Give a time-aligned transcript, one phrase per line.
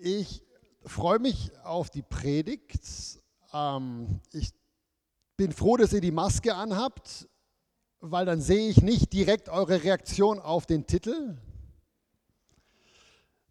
[0.00, 0.44] Ich
[0.84, 2.78] freue mich auf die Predigt.
[3.52, 4.50] Ähm, ich
[5.36, 7.28] bin froh, dass ihr die Maske anhabt,
[7.98, 11.36] weil dann sehe ich nicht direkt eure Reaktion auf den Titel.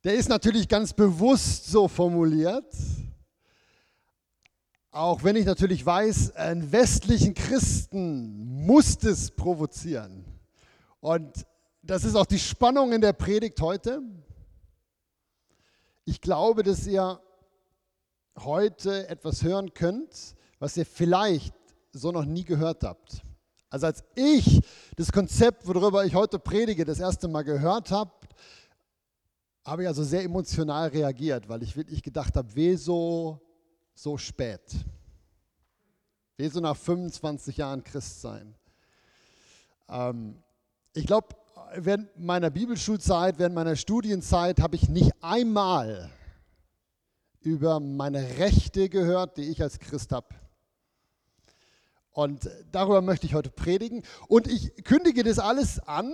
[0.05, 2.73] Der ist natürlich ganz bewusst so formuliert.
[4.91, 10.23] Auch wenn ich natürlich weiß, einen westlichen Christen muss es provozieren.
[11.02, 11.45] Und
[11.82, 14.02] das ist auch die Spannung in der Predigt heute.
[16.10, 17.21] Ich glaube, dass ihr
[18.40, 21.54] heute etwas hören könnt, was ihr vielleicht
[21.91, 23.22] so noch nie gehört habt.
[23.70, 24.62] Also als ich
[24.95, 28.14] das Konzept, worüber ich heute predige, das erste Mal gehört habe,
[29.66, 33.42] habe ich also sehr emotional reagiert, weil ich wirklich gedacht habe, wieso
[33.94, 34.62] so spät?
[36.38, 38.55] Wieso nach 25 Jahren Christ sein?
[39.89, 40.42] Ähm,
[40.94, 41.36] ich glaube,
[41.76, 46.09] während meiner Bibelschulzeit, während meiner Studienzeit habe ich nicht einmal
[47.41, 50.27] über meine Rechte gehört, die ich als Christ habe.
[52.11, 54.03] Und darüber möchte ich heute predigen.
[54.27, 56.11] Und ich kündige das alles an,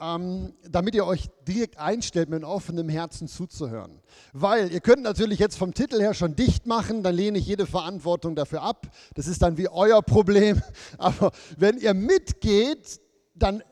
[0.00, 4.00] ähm, damit ihr euch direkt einstellt, mit offenem Herzen zuzuhören.
[4.32, 7.66] Weil ihr könnt natürlich jetzt vom Titel her schon dicht machen, dann lehne ich jede
[7.66, 8.88] Verantwortung dafür ab.
[9.14, 10.62] Das ist dann wie euer Problem.
[10.98, 13.00] Aber wenn ihr mitgeht,
[13.34, 13.62] dann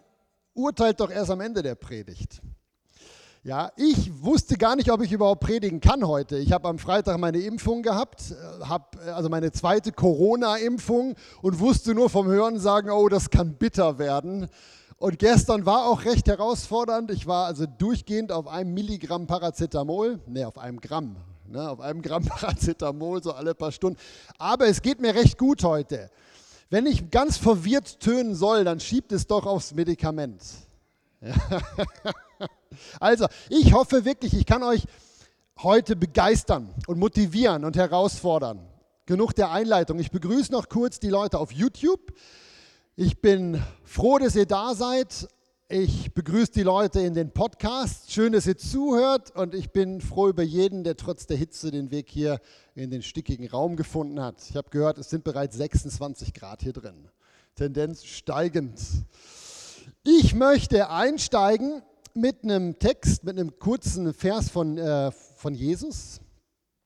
[0.54, 2.40] urteilt doch erst am Ende der Predigt.
[3.46, 6.38] Ja, ich wusste gar nicht, ob ich überhaupt predigen kann heute.
[6.38, 11.60] Ich habe am Freitag meine Impfung gehabt, äh, habe äh, also meine zweite Corona-Impfung und
[11.60, 14.48] wusste nur vom Hören sagen, oh, das kann bitter werden.
[14.96, 17.10] Und gestern war auch recht herausfordernd.
[17.10, 22.00] Ich war also durchgehend auf einem Milligramm Paracetamol, ne, auf einem Gramm, ne, auf einem
[22.00, 23.98] Gramm Paracetamol so alle paar Stunden.
[24.38, 26.08] Aber es geht mir recht gut heute.
[26.74, 30.42] Wenn ich ganz verwirrt tönen soll, dann schiebt es doch aufs Medikament.
[32.98, 34.82] Also, ich hoffe wirklich, ich kann euch
[35.62, 38.58] heute begeistern und motivieren und herausfordern.
[39.06, 40.00] Genug der Einleitung.
[40.00, 42.12] Ich begrüße noch kurz die Leute auf YouTube.
[42.96, 45.28] Ich bin froh, dass ihr da seid.
[45.70, 48.12] Ich begrüße die Leute in den Podcasts.
[48.12, 49.34] Schön, dass ihr zuhört.
[49.34, 52.38] Und ich bin froh über jeden, der trotz der Hitze den Weg hier
[52.74, 54.42] in den stickigen Raum gefunden hat.
[54.46, 57.08] Ich habe gehört, es sind bereits 26 Grad hier drin.
[57.54, 58.78] Tendenz steigend.
[60.02, 61.80] Ich möchte einsteigen
[62.12, 66.20] mit einem Text, mit einem kurzen Vers von, äh, von Jesus.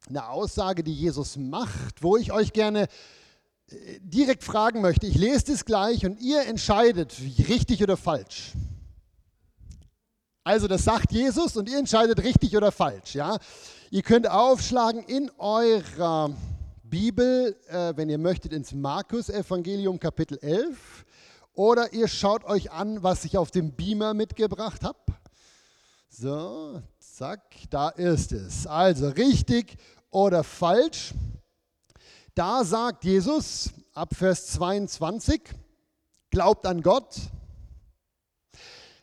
[0.09, 5.09] Eine Aussage, die Jesus macht, wo ich euch gerne äh, direkt fragen möchte.
[5.09, 7.17] Ich lese das gleich und ihr entscheidet,
[7.49, 8.53] richtig oder falsch.
[10.49, 13.15] Also das sagt Jesus und ihr entscheidet richtig oder falsch.
[13.15, 13.37] Ja?
[13.91, 16.31] Ihr könnt aufschlagen in eurer
[16.85, 21.05] Bibel, äh, wenn ihr möchtet, ins Markus-Evangelium Kapitel 11.
[21.53, 24.99] Oder ihr schaut euch an, was ich auf dem Beamer mitgebracht habe.
[26.09, 28.67] So, zack, da ist es.
[28.67, 29.77] Also richtig
[30.09, 31.13] oder falsch.
[32.35, 35.43] Da sagt Jesus ab Vers 22,
[36.31, 37.17] glaubt an Gott,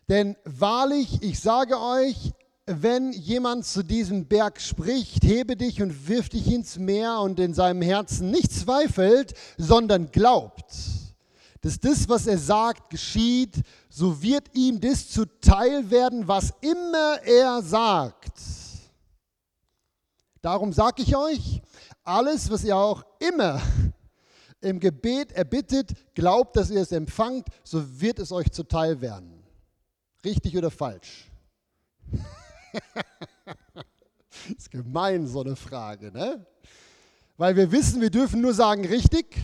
[0.10, 2.34] denn wahrlich, ich sage euch,
[2.68, 7.54] wenn jemand zu diesem Berg spricht, hebe dich und wirf dich ins Meer und in
[7.54, 10.66] seinem Herzen nicht zweifelt, sondern glaubt,
[11.62, 17.62] dass das, was er sagt, geschieht, so wird ihm das zuteil werden, was immer er
[17.62, 18.34] sagt.
[20.42, 21.62] Darum sage ich euch,
[22.04, 23.62] alles, was ihr auch immer
[24.62, 29.35] im Gebet erbittet, glaubt, dass ihr es empfangt, so wird es euch zuteil werden.
[30.26, 31.30] Richtig oder falsch?
[34.58, 36.44] ist gemein, so eine Frage, ne?
[37.38, 39.38] Weil wir wissen, wir dürfen nur sagen richtig,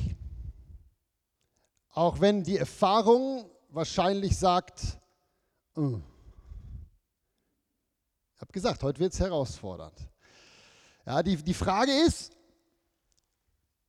[1.92, 4.98] auch wenn die Erfahrung wahrscheinlich sagt,
[5.76, 6.00] oh.
[8.36, 10.10] ich habe gesagt, heute wird es herausfordernd.
[11.06, 12.36] Ja, die, die Frage ist,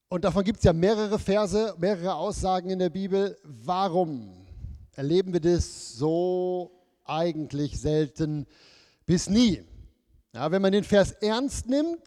[0.09, 4.47] und davon gibt es ja mehrere Verse, mehrere Aussagen in der Bibel, warum
[4.95, 8.47] erleben wir das so eigentlich selten
[9.07, 9.63] bis nie.
[10.35, 12.01] Ja, wenn man den Vers ernst nimmt,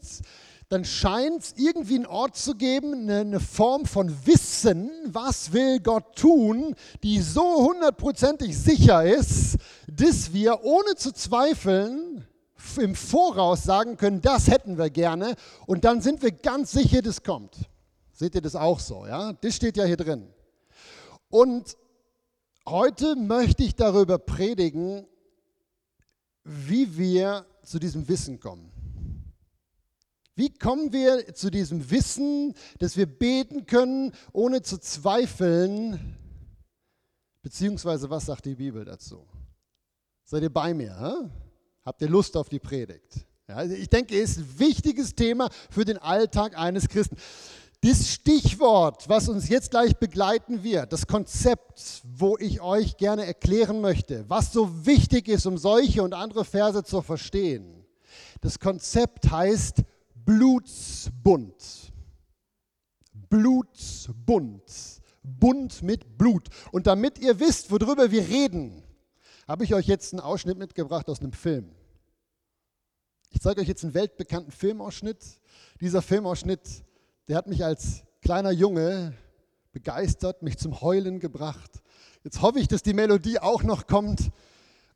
[0.68, 6.16] dann scheint es irgendwie einen Ort zu geben, eine, Form von Wissen, was will Gott
[6.16, 12.26] tun, die so hundertprozentig sicher ist, dass wir ohne zu zweifeln
[12.80, 17.22] im Voraus sagen können, das hätten wir gerne und dann sind wir ganz sicher, das
[17.22, 17.56] kommt.
[18.12, 19.06] Seht ihr das auch so?
[19.06, 19.34] Ja?
[19.34, 20.26] Das steht ja hier drin.
[21.28, 21.76] Und
[22.68, 25.06] heute möchte ich darüber predigen,
[26.44, 28.72] wie wir zu diesem Wissen kommen.
[30.34, 36.18] Wie kommen wir zu diesem Wissen, dass wir beten können, ohne zu zweifeln?
[37.42, 39.26] Beziehungsweise, was sagt die Bibel dazu?
[40.24, 40.94] Seid ihr bei mir?
[40.98, 41.30] Hä?
[41.84, 43.24] Habt ihr Lust auf die Predigt?
[43.48, 47.16] Ja, also ich denke, es ist ein wichtiges Thema für den Alltag eines Christen.
[47.80, 53.80] Das Stichwort, was uns jetzt gleich begleiten wird, das Konzept, wo ich euch gerne erklären
[53.80, 57.84] möchte, was so wichtig ist, um solche und andere Verse zu verstehen.
[58.40, 59.82] Das Konzept heißt
[60.14, 61.92] Blutsbund.
[63.28, 64.62] Blutsbund.
[65.22, 66.48] Bund mit Blut.
[66.72, 68.82] Und damit ihr wisst, worüber wir reden,
[69.48, 71.74] habe ich euch jetzt einen Ausschnitt mitgebracht aus einem Film.
[73.30, 75.18] Ich zeige euch jetzt einen weltbekannten Filmausschnitt.
[75.80, 76.84] Dieser Filmausschnitt,
[77.28, 79.14] der hat mich als kleiner Junge
[79.72, 81.82] begeistert, mich zum Heulen gebracht.
[82.24, 84.30] Jetzt hoffe ich, dass die Melodie auch noch kommt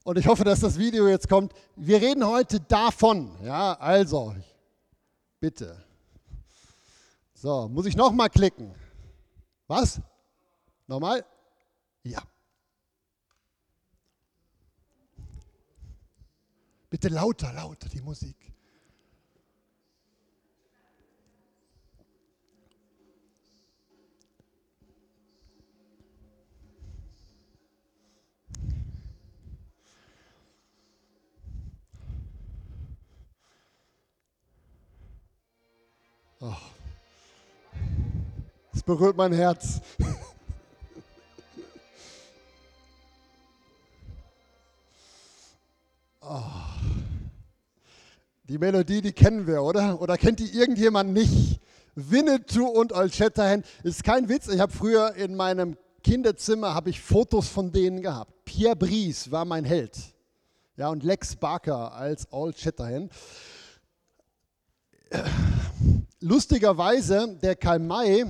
[0.05, 1.53] und ich hoffe, dass das Video jetzt kommt.
[1.77, 3.31] Wir reden heute davon.
[3.45, 4.35] Ja, also,
[5.39, 5.85] bitte.
[7.35, 8.75] So, muss ich nochmal klicken?
[9.67, 10.01] Was?
[10.87, 11.25] Nochmal?
[12.03, 12.23] Ja.
[16.89, 18.37] Bitte lauter, lauter die Musik.
[38.91, 39.81] Berührt mein Herz.
[46.21, 46.43] Oh.
[48.49, 50.03] Die Melodie, die kennen wir, oder?
[50.03, 51.61] Oder kennt die irgendjemand nicht?
[51.95, 54.49] Winnetou und Old Shatterhand ist kein Witz.
[54.49, 58.45] Ich habe früher in meinem Kinderzimmer habe ich Fotos von denen gehabt.
[58.45, 59.97] Pierre Brice war mein Held.
[60.77, 63.13] Ja, und Lex Barker als Old Shatterhand.
[66.19, 68.27] Lustigerweise, der Karl May,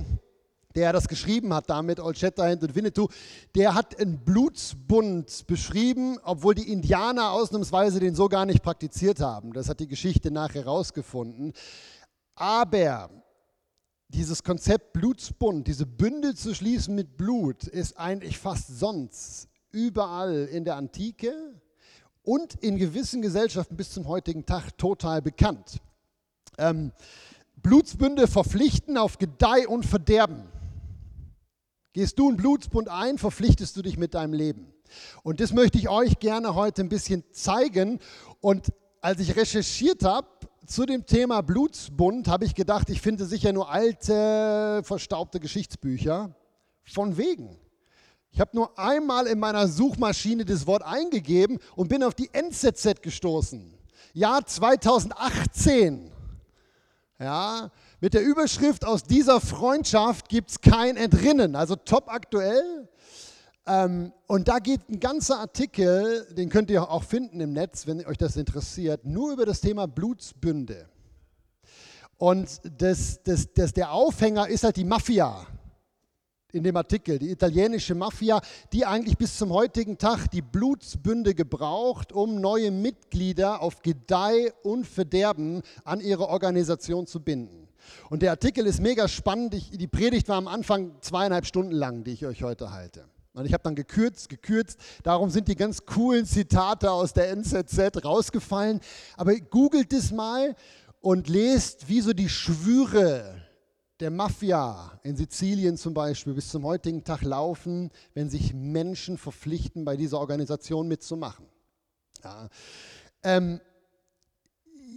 [0.75, 3.07] der das geschrieben hat, damit Old Shatterhand und Winnetou,
[3.55, 9.53] der hat einen Blutsbund beschrieben, obwohl die Indianer ausnahmsweise den so gar nicht praktiziert haben.
[9.53, 11.53] Das hat die Geschichte nachher herausgefunden.
[12.35, 13.09] Aber
[14.09, 20.65] dieses Konzept Blutsbund, diese Bünde zu schließen mit Blut, ist eigentlich fast sonst überall in
[20.65, 21.33] der Antike
[22.23, 25.79] und in gewissen Gesellschaften bis zum heutigen Tag total bekannt.
[26.57, 26.91] Ähm,
[27.55, 30.43] Blutsbünde verpflichten auf Gedeih und Verderben.
[31.93, 34.73] Gehst du einen Blutsbund ein, verpflichtest du dich mit deinem Leben.
[35.23, 37.99] Und das möchte ich euch gerne heute ein bisschen zeigen.
[38.39, 38.71] Und
[39.01, 40.27] als ich recherchiert habe
[40.65, 46.33] zu dem Thema Blutsbund, habe ich gedacht, ich finde sicher nur alte, verstaubte Geschichtsbücher.
[46.83, 47.57] Von wegen.
[48.31, 53.01] Ich habe nur einmal in meiner Suchmaschine das Wort eingegeben und bin auf die NZZ
[53.01, 53.73] gestoßen.
[54.13, 56.11] Jahr 2018.
[57.19, 57.69] Ja,
[58.01, 62.89] mit der Überschrift aus dieser Freundschaft gibt es kein Entrinnen, also top aktuell.
[63.67, 68.03] Ähm, und da geht ein ganzer Artikel, den könnt ihr auch finden im Netz, wenn
[68.07, 70.89] euch das interessiert, nur über das Thema Blutsbünde.
[72.17, 75.45] Und das, das, das, der Aufhänger ist halt die Mafia
[76.51, 78.41] in dem Artikel, die italienische Mafia,
[78.73, 84.85] die eigentlich bis zum heutigen Tag die Blutsbünde gebraucht, um neue Mitglieder auf Gedeih und
[84.87, 87.70] Verderben an ihre Organisation zu binden.
[88.09, 89.53] Und der Artikel ist mega spannend.
[89.53, 93.05] Ich, die Predigt war am Anfang zweieinhalb Stunden lang, die ich euch heute halte.
[93.33, 94.77] Und ich habe dann gekürzt, gekürzt.
[95.03, 98.81] Darum sind die ganz coolen Zitate aus der NZZ rausgefallen.
[99.15, 100.55] Aber googelt es mal
[100.99, 103.41] und lest, wie so die Schwüre
[104.01, 109.85] der Mafia in Sizilien zum Beispiel bis zum heutigen Tag laufen, wenn sich Menschen verpflichten,
[109.85, 111.45] bei dieser Organisation mitzumachen.
[112.23, 112.49] Ja.
[113.23, 113.61] Ähm,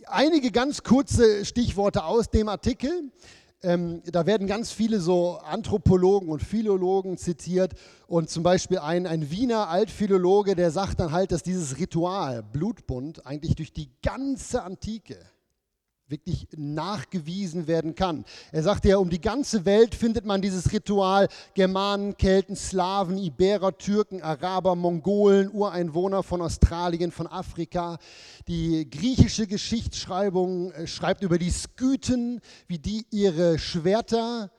[0.07, 3.11] einige ganz kurze Stichworte aus dem Artikel.
[3.63, 7.73] Ähm, da werden ganz viele so Anthropologen und Philologen zitiert
[8.07, 13.25] und zum Beispiel ein, ein Wiener Altphilologe, der sagt dann halt, dass dieses Ritual Blutbund
[13.27, 15.19] eigentlich durch die ganze Antike
[16.15, 18.25] wirklich nachgewiesen werden kann.
[18.53, 21.29] Er sagte ja, um die ganze Welt findet man dieses Ritual.
[21.55, 27.99] Germanen, Kelten, Slawen, Iberer, Türken, Araber, Mongolen, Ureinwohner von Australien, von Afrika.
[28.47, 34.51] Die griechische Geschichtsschreibung äh, schreibt über die Skythen, wie die ihre Schwerter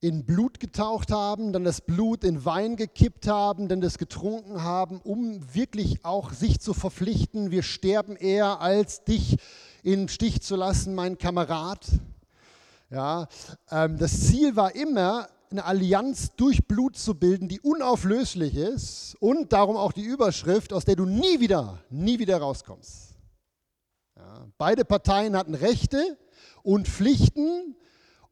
[0.00, 5.00] in Blut getaucht haben, dann das Blut in Wein gekippt haben, dann das getrunken haben,
[5.00, 9.36] um wirklich auch sich zu verpflichten, wir sterben eher als dich
[9.82, 11.86] in Stich zu lassen, mein Kamerad.
[12.90, 13.26] Ja,
[13.70, 19.52] ähm, das Ziel war immer, eine Allianz durch Blut zu bilden, die unauflöslich ist und
[19.52, 23.14] darum auch die Überschrift, aus der du nie wieder, nie wieder rauskommst.
[24.16, 26.16] Ja, beide Parteien hatten Rechte
[26.62, 27.76] und Pflichten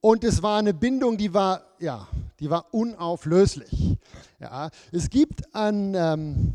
[0.00, 3.98] und es war eine Bindung, die war, ja, die war unauflöslich.
[4.38, 6.54] Ja, es gibt an, ähm,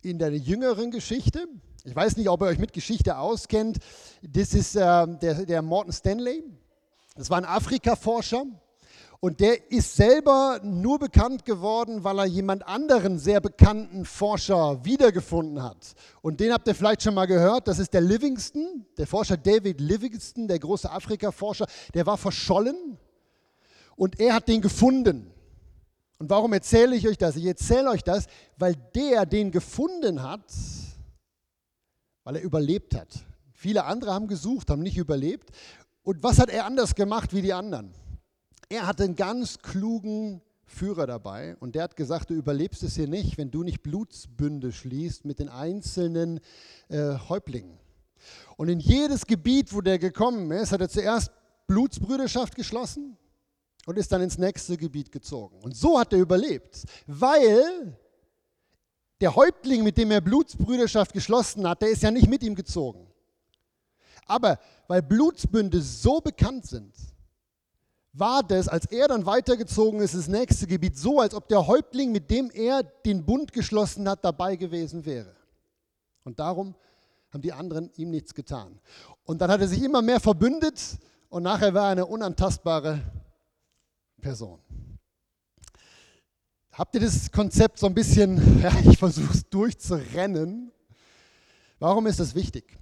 [0.00, 1.46] in der jüngeren Geschichte,
[1.86, 3.76] Ich weiß nicht, ob ihr euch mit Geschichte auskennt.
[4.22, 6.42] Das ist äh, der, der Morton Stanley.
[7.14, 8.46] Das war ein Afrika-Forscher.
[9.20, 15.62] Und der ist selber nur bekannt geworden, weil er jemand anderen sehr bekannten Forscher wiedergefunden
[15.62, 15.94] hat.
[16.22, 17.68] Und den habt ihr vielleicht schon mal gehört.
[17.68, 21.66] Das ist der Livingston, der Forscher David Livingston, der große Afrika-Forscher.
[21.92, 22.96] Der war verschollen
[23.94, 25.30] und er hat den gefunden.
[26.18, 27.36] Und warum erzähle ich euch das?
[27.36, 28.26] Ich erzähle euch das,
[28.56, 30.50] weil der den gefunden hat,
[32.24, 33.24] weil er überlebt hat.
[33.52, 35.50] Viele andere haben gesucht, haben nicht überlebt.
[36.02, 37.92] Und was hat er anders gemacht wie die anderen?
[38.68, 43.06] Er hatte einen ganz klugen Führer dabei und der hat gesagt, du überlebst es hier
[43.06, 46.40] nicht, wenn du nicht Blutsbünde schließt mit den einzelnen
[46.88, 47.78] äh, Häuptlingen.
[48.56, 51.30] Und in jedes Gebiet, wo der gekommen ist, hat er zuerst
[51.66, 53.16] Blutsbrüderschaft geschlossen
[53.86, 55.60] und ist dann ins nächste Gebiet gezogen.
[55.62, 57.96] Und so hat er überlebt, weil
[59.24, 63.06] der Häuptling, mit dem er Blutsbrüderschaft geschlossen hat, der ist ja nicht mit ihm gezogen.
[64.26, 66.94] Aber weil Blutsbünde so bekannt sind,
[68.12, 72.12] war das, als er dann weitergezogen ist ins nächste Gebiet, so, als ob der Häuptling,
[72.12, 75.34] mit dem er den Bund geschlossen hat, dabei gewesen wäre.
[76.22, 76.74] Und darum
[77.32, 78.78] haben die anderen ihm nichts getan.
[79.24, 80.98] Und dann hat er sich immer mehr verbündet
[81.30, 83.00] und nachher war er eine unantastbare
[84.20, 84.60] Person.
[86.76, 90.72] Habt ihr das Konzept so ein bisschen, ja, ich versuche es durchzurennen.
[91.78, 92.76] Warum ist das wichtig?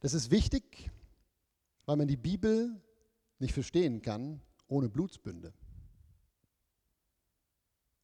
[0.00, 0.90] Das ist wichtig,
[1.86, 2.82] weil man die Bibel
[3.38, 5.52] nicht verstehen kann ohne Blutsbünde.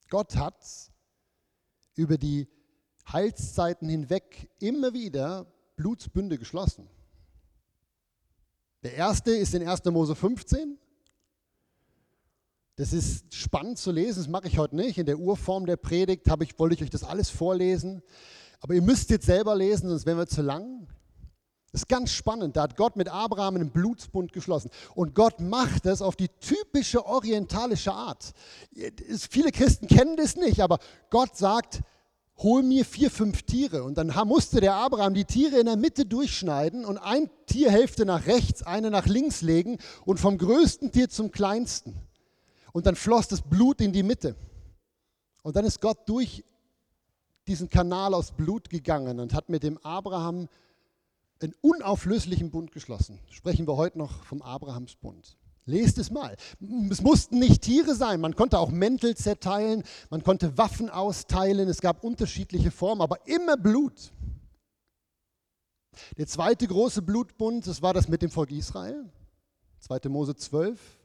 [0.08, 0.64] Gott hat
[1.96, 2.46] über die
[3.12, 6.88] Heilszeiten hinweg immer wieder Blutsbünde geschlossen.
[8.84, 9.84] Der erste ist in 1.
[9.86, 10.78] Mose 15.
[12.78, 14.98] Das ist spannend zu lesen, das mache ich heute nicht.
[14.98, 18.02] In der Urform der Predigt ich, wollte ich euch das alles vorlesen.
[18.60, 20.86] Aber ihr müsst jetzt selber lesen, sonst wären wir zu lang.
[21.72, 22.56] Das ist ganz spannend.
[22.56, 24.70] Da hat Gott mit Abraham einen Blutsbund geschlossen.
[24.94, 28.32] Und Gott macht das auf die typische orientalische Art.
[29.28, 30.78] Viele Christen kennen das nicht, aber
[31.10, 31.80] Gott sagt,
[32.36, 33.82] hol mir vier, fünf Tiere.
[33.82, 38.26] Und dann musste der Abraham die Tiere in der Mitte durchschneiden und ein Tierhälfte nach
[38.26, 42.07] rechts, eine nach links legen und vom größten Tier zum kleinsten.
[42.78, 44.36] Und dann floss das Blut in die Mitte.
[45.42, 46.44] Und dann ist Gott durch
[47.48, 50.48] diesen Kanal aus Blut gegangen und hat mit dem Abraham
[51.42, 53.18] einen unauflöslichen Bund geschlossen.
[53.30, 55.36] Sprechen wir heute noch vom Abrahamsbund.
[55.64, 56.36] Lest es mal.
[56.88, 61.80] Es mussten nicht Tiere sein, man konnte auch Mäntel zerteilen, man konnte Waffen austeilen, es
[61.80, 64.12] gab unterschiedliche Formen, aber immer Blut.
[66.16, 69.04] Der zweite große Blutbund, das war das mit dem Volk Israel,
[69.80, 70.08] 2.
[70.08, 70.97] Mose 12,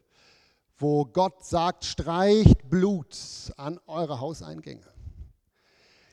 [0.77, 3.17] wo Gott sagt, streicht Blut
[3.57, 4.93] an eure Hauseingänge.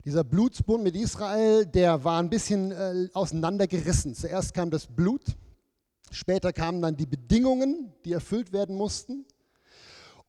[0.04, 4.14] Dieser Blutsbund mit Israel, der war ein bisschen äh, auseinandergerissen.
[4.14, 5.24] Zuerst kam das Blut,
[6.10, 9.26] später kamen dann die Bedingungen, die erfüllt werden mussten.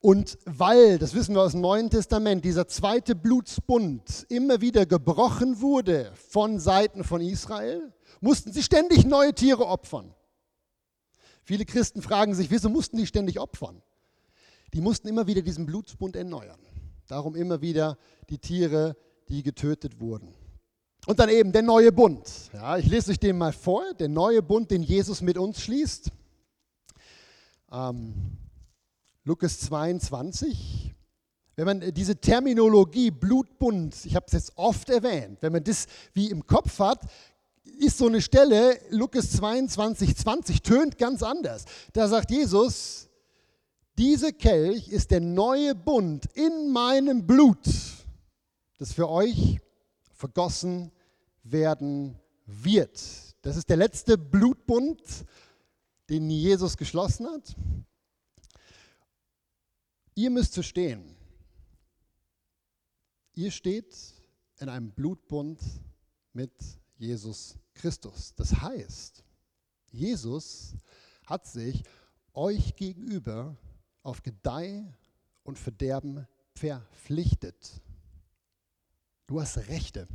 [0.02, 5.62] Und weil, das wissen wir aus dem Neuen Testament, dieser zweite Blutsbund immer wieder gebrochen
[5.62, 10.14] wurde von Seiten von Israel, mussten sie ständig neue Tiere opfern.
[11.44, 13.82] Viele Christen fragen sich, wieso mussten die ständig opfern?
[14.74, 16.60] Die mussten immer wieder diesen Blutsbund erneuern.
[17.08, 17.98] Darum immer wieder
[18.30, 18.96] die Tiere
[19.28, 20.34] die getötet wurden.
[21.08, 22.30] Und dann eben der neue Bund.
[22.54, 26.12] Ja, ich lese euch den mal vor, der neue Bund, den Jesus mit uns schließt.
[27.72, 28.14] Ähm,
[29.24, 30.94] Lukas 22.
[31.56, 36.30] Wenn man diese Terminologie Blutbund, ich habe es jetzt oft erwähnt, wenn man das wie
[36.30, 37.02] im Kopf hat,
[37.80, 41.66] ist so eine Stelle, Lukas 22, 20, tönt ganz anders.
[41.94, 43.10] Da sagt Jesus,
[44.02, 47.60] diese Kelch ist der neue Bund in meinem Blut
[48.80, 49.60] das für euch
[50.16, 50.92] vergossen
[51.44, 53.00] werden wird.
[53.44, 55.00] Das ist der letzte Blutbund,
[56.10, 57.56] den Jesus geschlossen hat.
[60.16, 61.16] Ihr müsst verstehen,
[63.36, 63.96] ihr steht
[64.58, 65.62] in einem Blutbund
[66.34, 66.52] mit
[66.98, 68.34] Jesus Christus.
[68.34, 69.24] Das heißt,
[69.92, 70.74] Jesus
[71.28, 71.84] hat sich
[72.34, 73.56] euch gegenüber
[74.04, 74.84] auf Gedeih
[75.44, 77.82] und Verderben verpflichtet.
[79.28, 80.08] Du hast Rechte.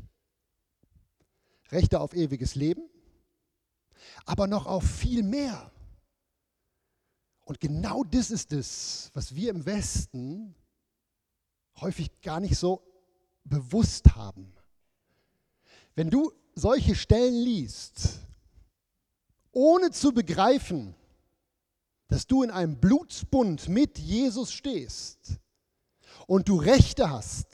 [1.70, 2.88] Rechte auf ewiges Leben,
[4.24, 5.72] aber noch auf viel mehr.
[7.44, 10.54] Und genau das ist es, was wir im Westen
[11.80, 12.82] häufig gar nicht so
[13.44, 14.52] bewusst haben.
[15.94, 18.20] Wenn du solche Stellen liest,
[19.52, 20.94] ohne zu begreifen,
[22.08, 25.38] dass du in einem Blutsbund mit Jesus stehst
[26.26, 27.46] und du Rechte hast,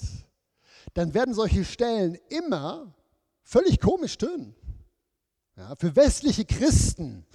[0.95, 2.95] dann werden solche Stellen immer
[3.43, 4.55] völlig komisch tönen.
[5.57, 7.27] Ja, für westliche Christen.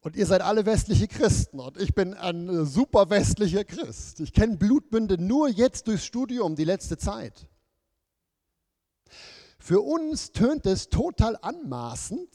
[0.00, 4.20] Und ihr seid alle westliche Christen und ich bin ein super westlicher Christ.
[4.20, 7.48] Ich kenne Blutbünde nur jetzt durchs Studium, die letzte Zeit.
[9.58, 12.30] Für uns tönt es total anmaßend,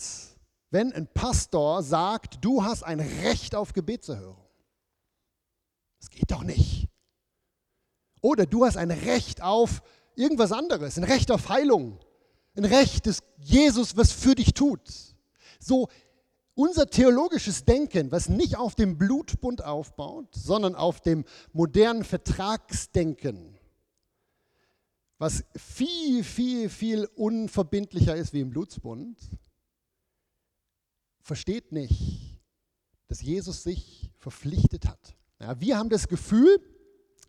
[0.71, 4.37] wenn ein Pastor sagt, du hast ein Recht auf Gebetserhörung.
[5.99, 6.87] Das geht doch nicht.
[8.21, 9.83] Oder du hast ein Recht auf
[10.15, 11.99] irgendwas anderes, ein Recht auf Heilung,
[12.55, 14.81] ein Recht, dass Jesus was für dich tut.
[15.59, 15.89] So
[16.53, 23.57] unser theologisches Denken, was nicht auf dem Blutbund aufbaut, sondern auf dem modernen Vertragsdenken,
[25.17, 29.17] was viel, viel, viel unverbindlicher ist wie im Blutsbund,
[31.21, 32.39] versteht nicht,
[33.07, 35.15] dass Jesus sich verpflichtet hat.
[35.39, 36.59] Ja, wir haben das Gefühl,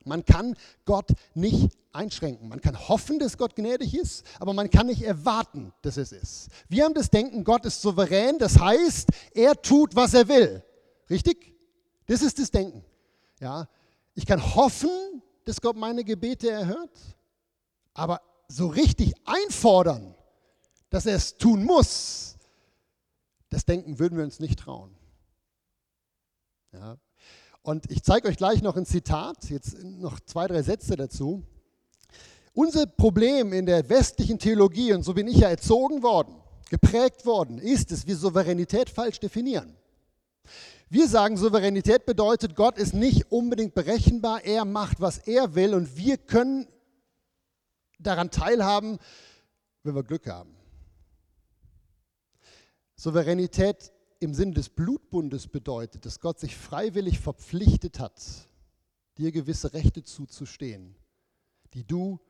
[0.04, 2.48] man kann Gott nicht einschränken.
[2.48, 6.48] Man kann hoffen, dass Gott gnädig ist, aber man kann nicht erwarten, dass es ist.
[6.68, 10.64] Wir haben das Denken, Gott ist souverän, das heißt, er tut, was er will.
[11.10, 11.54] Richtig?
[12.06, 12.84] Das ist das Denken.
[13.40, 13.68] Ja,
[14.14, 16.98] ich kann hoffen, dass Gott meine Gebete erhört,
[17.94, 20.14] aber so richtig einfordern,
[20.90, 22.36] dass er es tun muss,
[23.52, 24.96] das Denken würden wir uns nicht trauen.
[26.72, 26.96] Ja,
[27.60, 31.44] und ich zeige euch gleich noch ein Zitat, jetzt noch zwei, drei Sätze dazu.
[32.54, 36.34] Unser Problem in der westlichen Theologie, und so bin ich ja erzogen worden,
[36.70, 39.76] geprägt worden, ist, dass wir Souveränität falsch definieren.
[40.88, 45.96] Wir sagen, Souveränität bedeutet, Gott ist nicht unbedingt berechenbar, er macht, was er will und
[45.96, 46.66] wir können
[47.98, 48.98] daran teilhaben,
[49.82, 50.56] wenn wir Glück haben.
[53.02, 53.90] Souveränität
[54.20, 58.22] im Sinne des Blutbundes bedeutet, dass Gott sich freiwillig verpflichtet hat,
[59.18, 60.94] dir gewisse Rechte zuzustehen,
[61.74, 62.20] die du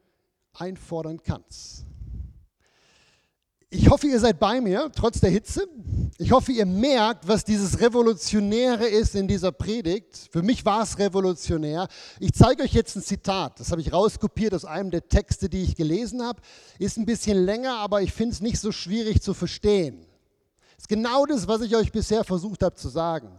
[0.54, 1.84] einfordern kannst.
[3.68, 5.68] Ich hoffe, ihr seid bei mir, trotz der Hitze.
[6.16, 10.30] Ich hoffe, ihr merkt, was dieses Revolutionäre ist in dieser Predigt.
[10.30, 11.86] Für mich war es revolutionär.
[12.18, 13.60] Ich zeige euch jetzt ein Zitat.
[13.60, 16.40] Das habe ich rauskopiert aus einem der Texte, die ich gelesen habe.
[16.78, 20.06] Ist ein bisschen länger, aber ich finde es nicht so schwierig zu verstehen.
[20.82, 23.30] Ist genau das, was ich euch bisher versucht habe zu sagen.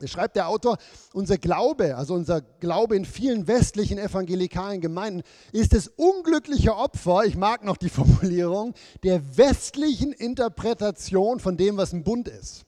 [0.00, 0.76] Da schreibt der Autor,
[1.12, 7.36] unser Glaube, also unser Glaube in vielen westlichen evangelikalen Gemeinden, ist das unglückliche Opfer, ich
[7.36, 12.65] mag noch die Formulierung, der westlichen Interpretation von dem, was ein Bund ist.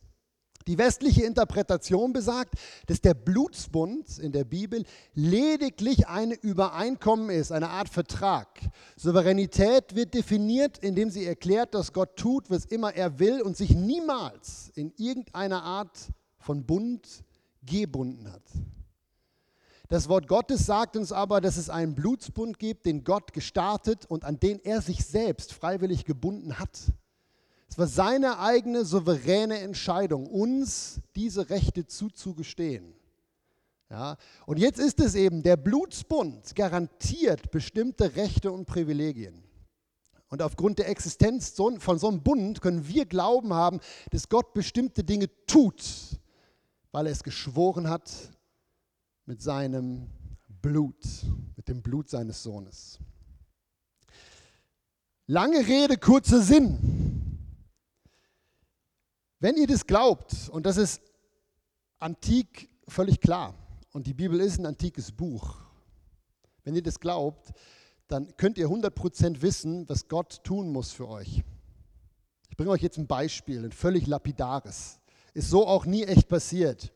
[0.68, 2.52] Die westliche Interpretation besagt,
[2.88, 8.48] dass der Blutsbund in der Bibel lediglich ein Übereinkommen ist, eine Art Vertrag.
[8.94, 13.74] Souveränität wird definiert, indem sie erklärt, dass Gott tut, was immer er will und sich
[13.74, 17.24] niemals in irgendeiner Art von Bund
[17.62, 18.42] gebunden hat.
[19.88, 24.22] Das Wort Gottes sagt uns aber, dass es einen Blutsbund gibt, den Gott gestartet und
[24.22, 26.92] an den er sich selbst freiwillig gebunden hat.
[27.68, 32.94] Es war seine eigene souveräne Entscheidung, uns diese Rechte zuzugestehen.
[33.90, 39.42] Ja, und jetzt ist es eben, der Blutsbund garantiert bestimmte Rechte und Privilegien.
[40.28, 45.02] Und aufgrund der Existenz von so einem Bund können wir Glauben haben, dass Gott bestimmte
[45.04, 45.82] Dinge tut,
[46.92, 48.10] weil er es geschworen hat
[49.24, 50.10] mit seinem
[50.60, 51.02] Blut,
[51.56, 52.98] mit dem Blut seines Sohnes.
[55.26, 57.07] Lange Rede, kurzer Sinn.
[59.40, 61.00] Wenn ihr das glaubt, und das ist
[61.98, 63.54] antik völlig klar,
[63.92, 65.56] und die Bibel ist ein antikes Buch,
[66.64, 67.52] wenn ihr das glaubt,
[68.08, 71.44] dann könnt ihr 100% wissen, was Gott tun muss für euch.
[72.50, 74.98] Ich bringe euch jetzt ein Beispiel, ein völlig lapidares.
[75.34, 76.92] Ist so auch nie echt passiert.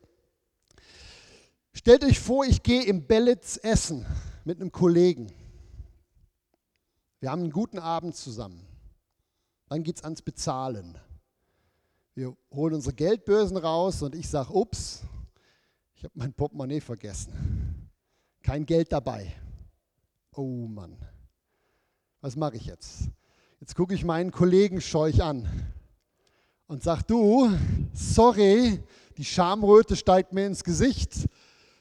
[1.71, 4.05] Stellt euch vor, ich gehe im Bellitz essen
[4.43, 5.31] mit einem Kollegen.
[7.19, 8.67] Wir haben einen guten Abend zusammen.
[9.69, 10.97] Dann geht es ans Bezahlen.
[12.15, 15.01] Wir holen unsere Geldbörsen raus und ich sage, ups,
[15.95, 17.89] ich habe mein Portemonnaie vergessen.
[18.43, 19.35] Kein Geld dabei.
[20.35, 20.95] Oh Mann,
[22.21, 23.09] was mache ich jetzt?
[23.59, 25.47] Jetzt gucke ich meinen Kollegen scheuch an
[26.67, 27.51] und sage, du,
[27.93, 28.83] sorry,
[29.17, 31.27] die Schamröte steigt mir ins Gesicht.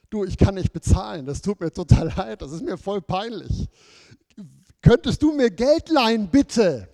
[0.09, 3.69] Du, ich kann nicht bezahlen, das tut mir total leid, das ist mir voll peinlich.
[4.81, 6.89] Könntest du mir Geld leihen, bitte?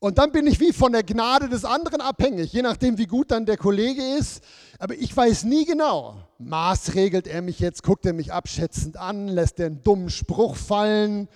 [0.00, 3.32] Und dann bin ich wie von der Gnade des anderen abhängig, je nachdem, wie gut
[3.32, 4.44] dann der Kollege ist.
[4.78, 9.58] Aber ich weiß nie genau, maßregelt er mich jetzt, guckt er mich abschätzend an, lässt
[9.58, 11.28] er einen dummen Spruch fallen.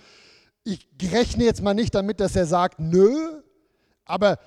[0.63, 3.41] Ich rechne jetzt mal nicht damit, dass er sagt, nö,
[4.05, 4.39] aber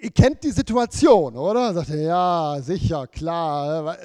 [0.00, 1.72] ihr kennt die Situation, oder?
[1.72, 3.96] Sagt er, ja, sicher, klar.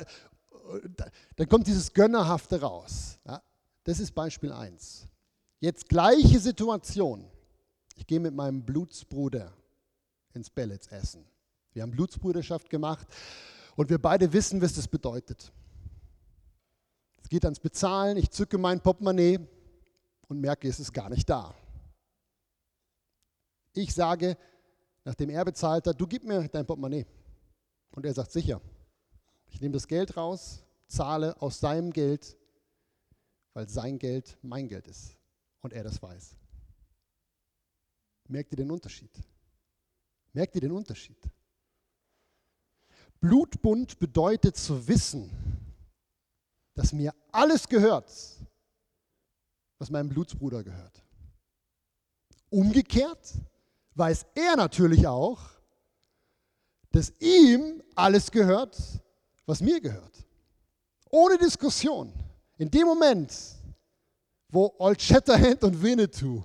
[1.35, 3.17] Dann kommt dieses Gönnerhafte raus.
[3.83, 5.07] Das ist Beispiel 1.
[5.59, 7.30] Jetzt gleiche Situation.
[7.95, 9.53] Ich gehe mit meinem Blutsbruder
[10.33, 11.25] ins Bellets essen.
[11.73, 13.07] Wir haben Blutsbruderschaft gemacht
[13.75, 15.51] und wir beide wissen, was das bedeutet.
[17.21, 19.39] Es geht ans Bezahlen, ich zücke mein Portemonnaie
[20.27, 21.53] und merke, es ist gar nicht da.
[23.73, 24.37] Ich sage,
[25.05, 27.05] nachdem er bezahlt hat, du gib mir dein Portemonnaie.
[27.91, 28.61] Und er sagt, sicher.
[29.47, 32.37] Ich nehme das Geld raus, zahle aus seinem Geld,
[33.53, 35.17] weil sein Geld mein Geld ist
[35.61, 36.35] und er das weiß.
[38.31, 39.11] Merkt ihr den Unterschied?
[40.31, 41.17] Merkt ihr den Unterschied?
[43.19, 45.29] Blutbund bedeutet zu wissen,
[46.73, 48.09] dass mir alles gehört,
[49.77, 51.03] was meinem Blutsbruder gehört.
[52.49, 53.33] Umgekehrt
[53.95, 55.41] weiß er natürlich auch,
[56.91, 58.77] dass ihm alles gehört,
[59.45, 60.25] was mir gehört.
[61.09, 62.13] Ohne Diskussion.
[62.57, 63.33] In dem Moment,
[64.47, 66.41] wo Old Shatterhand und Winnetou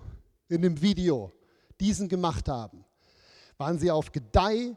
[0.48, 1.32] in dem Video
[1.80, 2.84] diesen gemacht haben,
[3.58, 4.76] waren sie auf Gedeih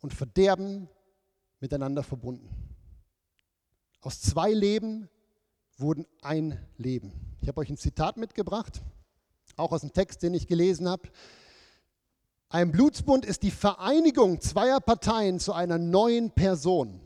[0.00, 0.88] und Verderben
[1.60, 2.48] miteinander verbunden.
[4.00, 5.08] Aus zwei Leben
[5.76, 7.12] wurden ein Leben.
[7.40, 8.82] Ich habe euch ein Zitat mitgebracht,
[9.56, 11.08] auch aus dem Text, den ich gelesen habe.
[12.48, 17.00] Ein Blutsbund ist die Vereinigung zweier Parteien zu einer neuen Person.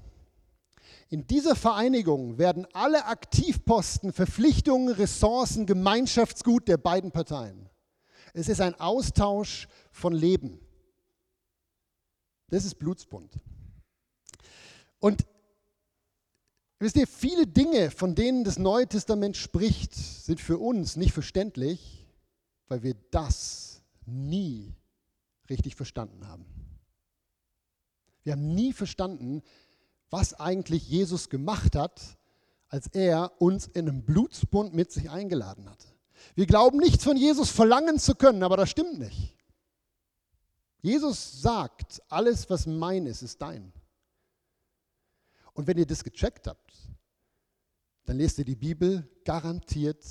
[1.11, 7.69] In dieser Vereinigung werden alle Aktivposten, Verpflichtungen, Ressourcen, Gemeinschaftsgut der beiden Parteien.
[8.35, 10.61] Es ist ein Austausch von Leben.
[12.49, 13.33] Das ist Blutsbund.
[14.99, 15.25] Und
[16.81, 22.09] wisst ihr, viele Dinge, von denen das Neue Testament spricht, sind für uns nicht verständlich,
[22.67, 24.75] weil wir das nie
[25.49, 26.45] richtig verstanden haben.
[28.25, 29.43] Wir haben nie verstanden,
[30.11, 32.19] was eigentlich Jesus gemacht hat,
[32.69, 35.94] als er uns in einem Blutsbund mit sich eingeladen hatte.
[36.35, 39.37] Wir glauben nichts von Jesus verlangen zu können, aber das stimmt nicht.
[40.81, 43.73] Jesus sagt, alles, was mein ist, ist dein.
[45.55, 46.75] Und wenn ihr das gecheckt habt,
[48.05, 50.05] dann lest ihr die Bibel garantiert,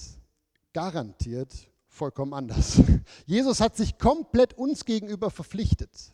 [0.72, 1.54] garantiert
[1.88, 2.82] vollkommen anders.
[3.26, 6.14] Jesus hat sich komplett uns gegenüber verpflichtet.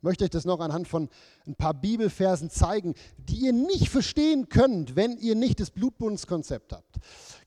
[0.00, 1.08] Möchte euch das noch anhand von
[1.46, 6.96] ein paar Bibelversen zeigen, die ihr nicht verstehen könnt, wenn ihr nicht das Blutbundskonzept habt.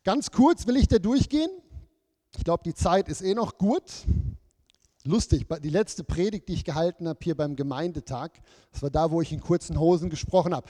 [0.04, 1.50] Ganz kurz will ich da durchgehen.
[2.38, 3.84] Ich glaube, die Zeit ist eh noch gut.
[5.04, 8.32] Lustig, die letzte Predigt, die ich gehalten habe hier beim Gemeindetag,
[8.72, 10.68] das war da, wo ich in kurzen Hosen gesprochen habe.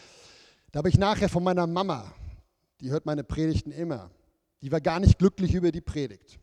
[0.71, 2.13] Da habe ich nachher von meiner Mama,
[2.79, 4.09] die hört meine Predigten immer,
[4.61, 6.39] die war gar nicht glücklich über die Predigt.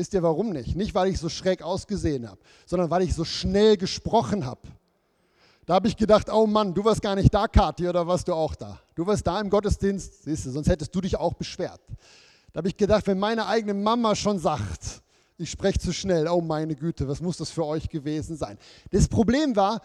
[0.00, 0.76] Wisst ihr warum nicht?
[0.76, 4.62] Nicht, weil ich so schräg ausgesehen habe, sondern weil ich so schnell gesprochen habe.
[5.66, 8.32] Da habe ich gedacht, oh Mann, du warst gar nicht da, Kathi, oder warst du
[8.32, 8.80] auch da?
[8.94, 11.82] Du warst da im Gottesdienst, siehst du, sonst hättest du dich auch beschwert.
[12.50, 15.02] Da habe ich gedacht, wenn meine eigene Mama schon sagt,
[15.36, 18.56] ich spreche zu schnell, oh meine Güte, was muss das für euch gewesen sein?
[18.90, 19.82] Das Problem war,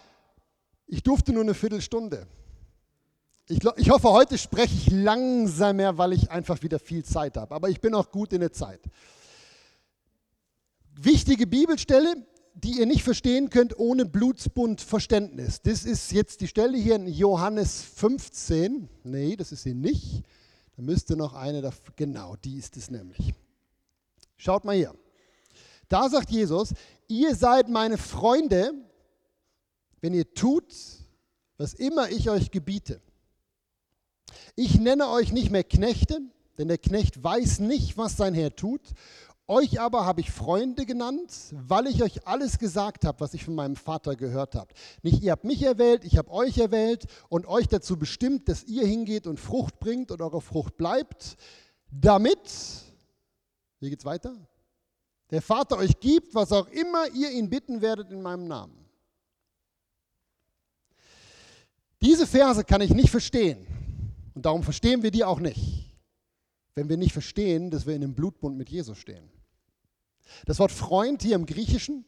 [0.87, 2.25] ich durfte nur eine Viertelstunde.
[3.49, 7.53] Ich, ich hoffe, heute spreche ich langsamer, weil ich einfach wieder viel Zeit habe.
[7.53, 8.79] Aber ich bin auch gut in der Zeit.
[10.97, 15.61] Wichtige Bibelstelle, die ihr nicht verstehen könnt ohne Blutsbundverständnis.
[15.61, 18.87] Das ist jetzt die Stelle hier in Johannes 15.
[19.03, 20.23] Nee, das ist sie nicht.
[20.77, 23.33] Da müsste noch eine, dafür, genau, die ist es nämlich.
[24.37, 24.93] Schaut mal hier.
[25.89, 26.73] Da sagt Jesus,
[27.07, 28.73] ihr seid meine Freunde,
[30.01, 30.73] wenn ihr tut,
[31.57, 33.01] was immer ich euch gebiete.
[34.55, 36.21] Ich nenne euch nicht mehr Knechte,
[36.57, 38.81] denn der Knecht weiß nicht, was sein Herr tut.
[39.47, 43.53] Euch aber habe ich Freunde genannt, weil ich euch alles gesagt habe, was ich von
[43.53, 44.73] meinem Vater gehört habe.
[45.03, 48.87] Nicht ihr habt mich erwählt, ich habe euch erwählt und euch dazu bestimmt, dass ihr
[48.87, 51.37] hingeht und Frucht bringt und eure Frucht bleibt,
[51.91, 52.39] damit,
[53.79, 54.35] wie geht's weiter?
[55.29, 58.85] Der Vater euch gibt, was auch immer ihr ihn bitten werdet in meinem Namen.
[62.01, 63.67] Diese Verse kann ich nicht verstehen,
[64.33, 65.95] und darum verstehen wir die auch nicht,
[66.73, 69.34] wenn wir nicht verstehen, dass wir in einem Blutbund mit Jesus stehen.
[70.45, 72.05] Das Wort Freund hier im Griechischen,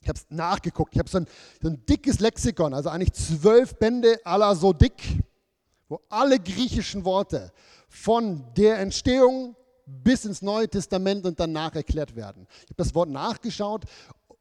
[0.00, 1.20] ich habe es nachgeguckt, ich habe so,
[1.60, 5.02] so ein, dickes Lexikon, also eigentlich zwölf Bände aller so dick,
[5.88, 7.52] wo alle griechischen Worte
[7.88, 12.46] von der Entstehung bis ins Neue Testament und danach erklärt werden.
[12.64, 13.84] Ich habe das Wort nachgeschaut,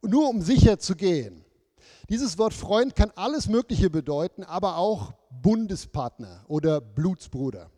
[0.02, 1.46] nur um sicher zu gehen.
[2.10, 7.70] Dieses Wort Freund kann alles Mögliche bedeuten, aber auch Bundespartner oder Blutsbruder.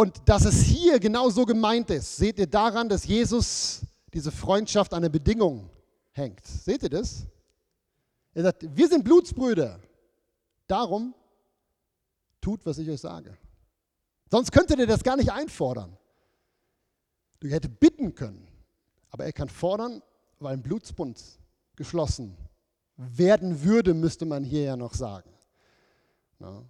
[0.00, 3.82] Und dass es hier genau so gemeint ist, seht ihr daran, dass Jesus
[4.14, 5.68] diese Freundschaft an eine Bedingung
[6.12, 6.42] hängt.
[6.46, 7.26] Seht ihr das?
[8.32, 9.78] Er sagt, wir sind Blutsbrüder.
[10.66, 11.14] Darum
[12.40, 13.36] tut, was ich euch sage.
[14.30, 15.94] Sonst könntet ihr das gar nicht einfordern.
[17.40, 18.48] Du hättest bitten können,
[19.10, 20.02] aber er kann fordern,
[20.38, 21.22] weil ein Blutsbund
[21.76, 22.38] geschlossen
[22.96, 25.30] werden würde, müsste man hier ja noch sagen.
[26.38, 26.64] Ja.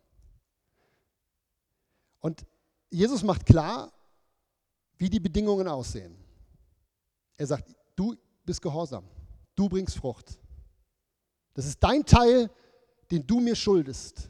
[2.19, 2.45] Und
[2.91, 3.93] Jesus macht klar,
[4.99, 6.17] wie die Bedingungen aussehen.
[7.37, 9.05] Er sagt, du bist gehorsam,
[9.55, 10.39] du bringst Frucht.
[11.55, 12.51] Das ist dein Teil,
[13.11, 14.29] den du mir schuldest.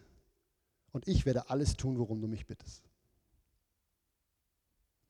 [0.92, 2.88] Und ich werde alles tun, worum du mich bittest.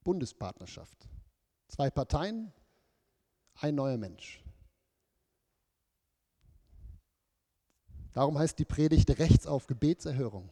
[0.05, 1.09] Bundespartnerschaft.
[1.69, 2.53] Zwei Parteien,
[3.55, 4.43] ein neuer Mensch.
[8.13, 10.51] Darum heißt die Predigt Rechts auf Gebetserhörung.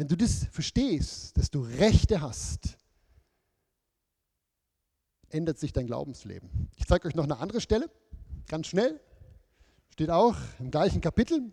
[0.00, 2.78] Wenn du das verstehst, dass du Rechte hast,
[5.28, 6.70] ändert sich dein Glaubensleben.
[6.76, 7.90] Ich zeige euch noch eine andere Stelle,
[8.48, 8.98] ganz schnell.
[9.90, 11.52] Steht auch im gleichen Kapitel.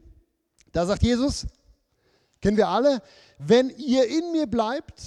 [0.71, 1.45] Da sagt Jesus,
[2.39, 3.01] kennen wir alle,
[3.37, 5.03] wenn ihr in mir bleibt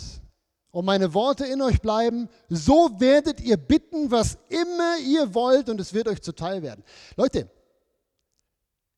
[0.70, 5.80] und meine Worte in euch bleiben, so werdet ihr bitten, was immer ihr wollt und
[5.80, 6.84] es wird euch zuteil werden.
[7.16, 7.48] Leute,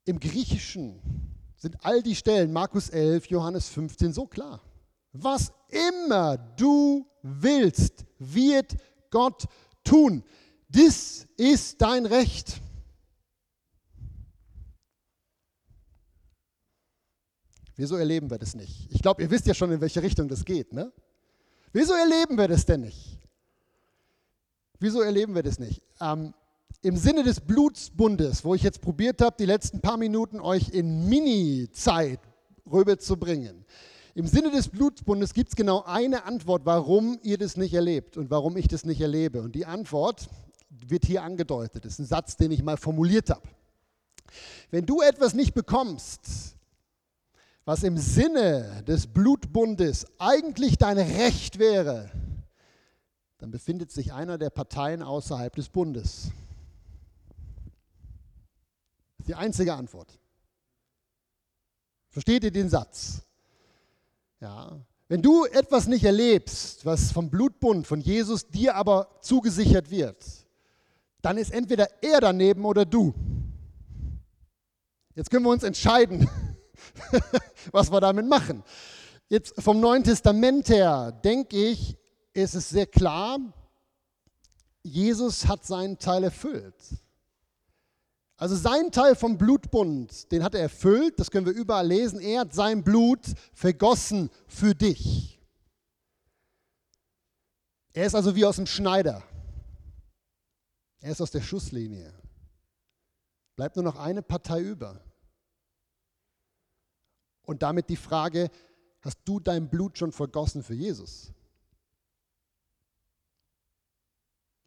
[0.04, 1.31] im Griechischen
[1.62, 4.60] sind all die Stellen, Markus 11, Johannes 15, so klar.
[5.12, 8.76] Was immer du willst, wird
[9.10, 9.44] Gott
[9.84, 10.24] tun.
[10.68, 12.60] Das ist dein Recht.
[17.76, 18.90] Wieso erleben wir das nicht?
[18.90, 20.72] Ich glaube, ihr wisst ja schon, in welche Richtung das geht.
[20.72, 20.92] Ne?
[21.72, 23.20] Wieso erleben wir das denn nicht?
[24.80, 25.80] Wieso erleben wir das nicht?
[26.00, 26.34] Ähm,
[26.84, 31.08] Im Sinne des Blutsbundes, wo ich jetzt probiert habe, die letzten paar Minuten euch in
[31.08, 32.18] Mini-Zeit
[32.70, 33.64] rüberzubringen.
[34.16, 38.32] Im Sinne des Blutsbundes gibt es genau eine Antwort, warum ihr das nicht erlebt und
[38.32, 39.42] warum ich das nicht erlebe.
[39.42, 40.28] Und die Antwort
[40.70, 41.84] wird hier angedeutet.
[41.84, 43.48] Das ist ein Satz, den ich mal formuliert habe.
[44.72, 46.56] Wenn du etwas nicht bekommst,
[47.64, 52.10] was im Sinne des Blutbundes eigentlich dein Recht wäre,
[53.38, 56.32] dann befindet sich einer der Parteien außerhalb des Bundes.
[59.22, 60.18] Ist die einzige Antwort.
[62.08, 63.22] Versteht ihr den Satz?
[64.40, 64.84] Ja.
[65.06, 70.26] Wenn du etwas nicht erlebst, was vom Blutbund von Jesus dir aber zugesichert wird,
[71.20, 73.14] dann ist entweder er daneben oder du.
[75.14, 76.28] Jetzt können wir uns entscheiden,
[77.70, 78.64] was wir damit machen.
[79.28, 81.96] Jetzt vom Neuen Testament her denke ich,
[82.32, 83.38] ist es sehr klar,
[84.82, 86.74] Jesus hat seinen Teil erfüllt.
[88.36, 92.20] Also sein Teil vom Blutbund, den hat er erfüllt, das können wir überall lesen.
[92.20, 93.20] Er hat sein Blut
[93.54, 95.40] vergossen für dich.
[97.92, 99.22] Er ist also wie aus dem Schneider.
[101.00, 102.12] Er ist aus der Schusslinie.
[103.56, 105.00] Bleibt nur noch eine Partei über.
[107.42, 108.50] Und damit die Frage,
[109.00, 111.32] hast du dein Blut schon vergossen für Jesus?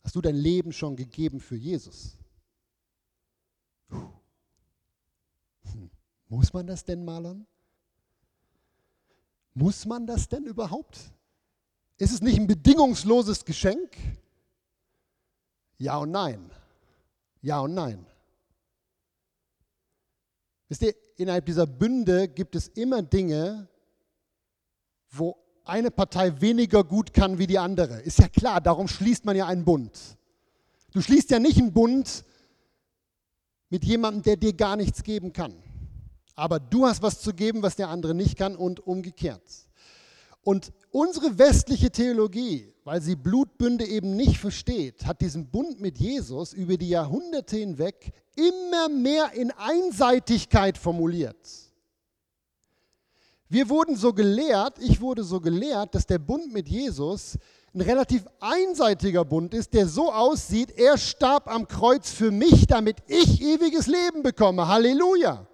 [0.04, 2.18] Hast du dein Leben schon gegeben für Jesus?
[3.90, 4.14] Hm.
[6.28, 7.46] Muss man das denn, Marlon?
[9.54, 11.00] Muss man das denn überhaupt?
[11.98, 13.96] Ist es nicht ein bedingungsloses Geschenk?
[15.78, 16.52] Ja und nein.
[17.42, 18.06] Ja und nein.
[20.68, 23.68] Wisst ihr, innerhalb dieser Bünde gibt es immer Dinge,
[25.12, 28.02] wo eine Partei weniger gut kann wie die andere.
[28.02, 30.18] Ist ja klar, darum schließt man ja einen Bund.
[30.92, 32.24] Du schließt ja nicht einen Bund
[33.70, 35.56] mit jemandem, der dir gar nichts geben kann.
[36.36, 39.42] Aber du hast was zu geben, was der andere nicht kann und umgekehrt.
[40.44, 46.54] Und unsere westliche Theologie, weil sie Blutbünde eben nicht versteht, hat diesen Bund mit Jesus
[46.54, 51.36] über die Jahrhunderte hinweg immer mehr in Einseitigkeit formuliert.
[53.50, 57.38] Wir wurden so gelehrt, ich wurde so gelehrt, dass der Bund mit Jesus
[57.76, 62.98] ein relativ einseitiger Bund ist, der so aussieht, er starb am Kreuz für mich, damit
[63.08, 64.68] ich ewiges Leben bekomme.
[64.68, 65.46] Halleluja.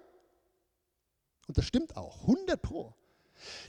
[1.48, 2.94] Und das stimmt auch, 100 Pro.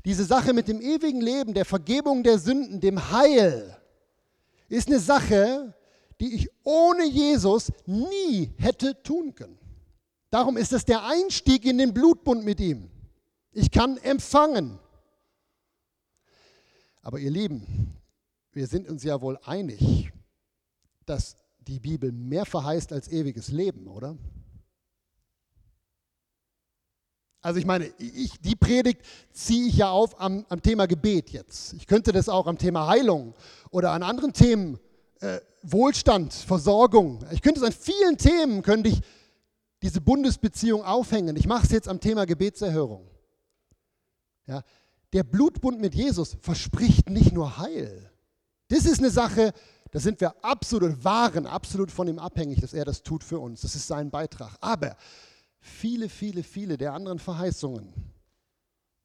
[0.05, 3.75] Diese Sache mit dem ewigen Leben, der Vergebung der Sünden, dem Heil,
[4.69, 5.73] ist eine Sache,
[6.21, 9.57] die ich ohne Jesus nie hätte tun können.
[10.29, 12.89] Darum ist es der Einstieg in den Blutbund mit ihm.
[13.51, 14.79] Ich kann empfangen.
[17.01, 17.97] Aber ihr Lieben,
[18.53, 20.11] wir sind uns ja wohl einig,
[21.05, 24.17] dass die Bibel mehr verheißt als ewiges Leben, oder?
[27.41, 29.01] Also ich meine, ich, die Predigt
[29.33, 31.73] ziehe ich ja auf am, am, Thema Gebet jetzt.
[31.73, 33.33] Ich könnte das auch am Thema Heilung
[33.69, 34.79] oder an anderen Themen,
[35.19, 37.25] äh, Wohlstand, Versorgung.
[37.31, 39.01] Ich könnte es an vielen Themen, könnte ich
[39.81, 41.35] diese Bundesbeziehung aufhängen.
[41.35, 43.09] Ich mache es jetzt am Thema Gebetserhörung.
[44.47, 44.63] Ja,
[45.11, 48.12] der Blutbund mit Jesus verspricht nicht nur Heil,
[48.73, 49.53] Das ist eine Sache,
[49.91, 53.61] da sind wir absolut, waren absolut von ihm abhängig, dass er das tut für uns.
[53.61, 54.57] Das ist sein Beitrag.
[54.61, 54.97] Aber
[55.59, 57.93] viele, viele, viele der anderen Verheißungen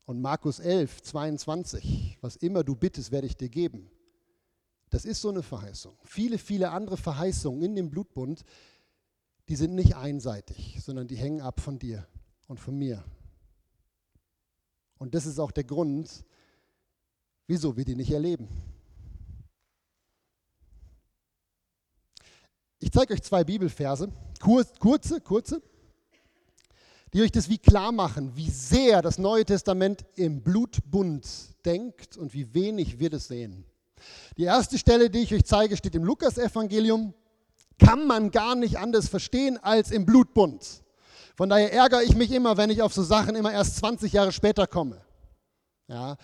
[0.06, 3.90] und Markus 11, 22, was immer du bittest, werde ich dir geben.
[4.88, 5.98] Das ist so eine Verheißung.
[6.02, 8.44] Viele, viele andere Verheißungen in dem Blutbund,
[9.50, 12.06] die sind nicht einseitig, sondern die hängen ab von dir
[12.46, 13.04] und von mir.
[14.96, 16.24] Und das ist auch der Grund,
[17.46, 18.48] wieso wir die nicht erleben.
[22.80, 24.08] Ich zeige euch zwei Bibelverse,
[24.40, 25.62] kurze, kurze,
[27.12, 31.26] die euch das wie klar machen, wie sehr das Neue Testament im Blutbund
[31.64, 33.64] denkt und wie wenig wir das sehen.
[34.36, 37.14] Die erste Stelle, die ich euch zeige, steht im Lukas-Evangelium.
[37.78, 40.84] Kann man gar nicht anders verstehen als im Blutbund.
[41.36, 44.32] Von daher ärgere ich mich immer, wenn ich auf so Sachen immer erst 20 Jahre
[44.32, 45.00] später komme.
[45.88, 46.16] Ja,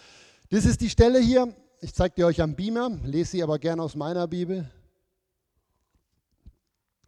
[0.50, 1.54] das ist die Stelle hier.
[1.80, 4.70] Ich zeige die euch am Beamer, lese sie aber gerne aus meiner Bibel.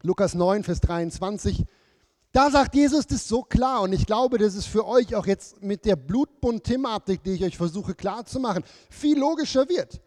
[0.02, 1.64] Lukas 9, Vers 23.
[2.32, 5.62] Da sagt Jesus das so klar und ich glaube, das ist für euch auch jetzt
[5.62, 10.00] mit der Blutbund-Thematik, die ich euch versuche klarzumachen, viel logischer wird.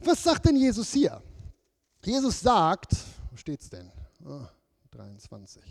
[0.00, 1.22] Was sagt denn Jesus hier?
[2.04, 2.92] Jesus sagt,
[3.30, 3.90] wo steht es denn?
[4.24, 4.46] Oh,
[4.90, 5.62] 23.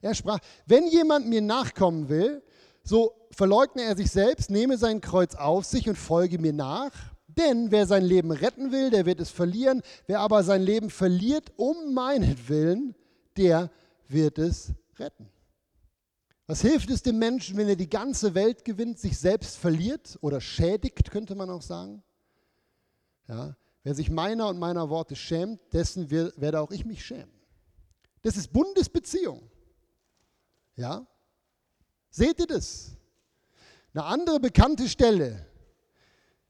[0.00, 2.42] Er sprach, wenn jemand mir nachkommen will,
[2.82, 6.92] so verleugne er sich selbst, nehme sein Kreuz auf sich und folge mir nach.
[7.26, 9.82] Denn wer sein Leben retten will, der wird es verlieren.
[10.06, 12.94] Wer aber sein Leben verliert um meinetwillen,
[13.36, 13.70] der
[14.08, 15.28] wird es retten.
[16.46, 20.40] Was hilft es dem Menschen, wenn er die ganze Welt gewinnt, sich selbst verliert oder
[20.40, 22.02] schädigt, könnte man auch sagen?
[23.28, 27.32] Ja, wer sich meiner und meiner Worte schämt, dessen werde auch ich mich schämen.
[28.20, 29.50] Das ist Bundesbeziehung.
[30.76, 31.06] Ja?
[32.10, 32.96] Seht ihr das?
[33.94, 35.46] Eine andere bekannte Stelle,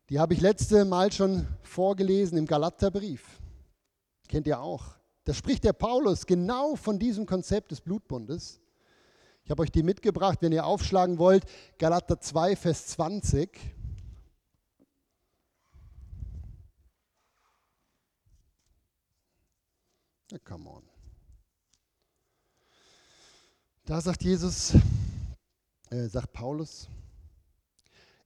[0.08, 3.40] die habe ich letzte Mal schon vorgelesen im Galaterbrief.
[4.28, 4.96] Kennt ihr auch.
[5.24, 8.60] Da spricht der Paulus genau von diesem Konzept des Blutbundes.
[9.42, 11.44] Ich habe euch die mitgebracht, wenn ihr aufschlagen wollt.
[11.78, 13.58] Galater 2, Vers 20.
[20.30, 20.82] Ja, come on.
[23.84, 24.74] Da sagt Jesus,
[25.90, 26.88] äh, sagt Paulus,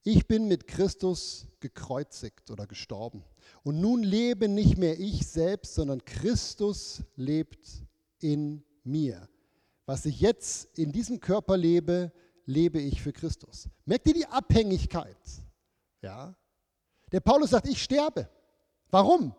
[0.03, 3.23] ich bin mit Christus gekreuzigt oder gestorben.
[3.63, 7.83] Und nun lebe nicht mehr ich selbst, sondern Christus lebt
[8.19, 9.27] in mir.
[9.85, 12.11] Was ich jetzt in diesem Körper lebe,
[12.45, 13.67] lebe ich für Christus.
[13.85, 15.17] Merkt ihr die Abhängigkeit?
[16.01, 16.35] Ja?
[17.11, 18.29] Der Paulus sagt, ich sterbe.
[18.89, 19.35] Warum?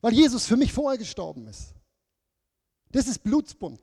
[0.00, 1.74] Weil Jesus für mich vorher gestorben ist.
[2.90, 3.80] Das ist Blutsbund.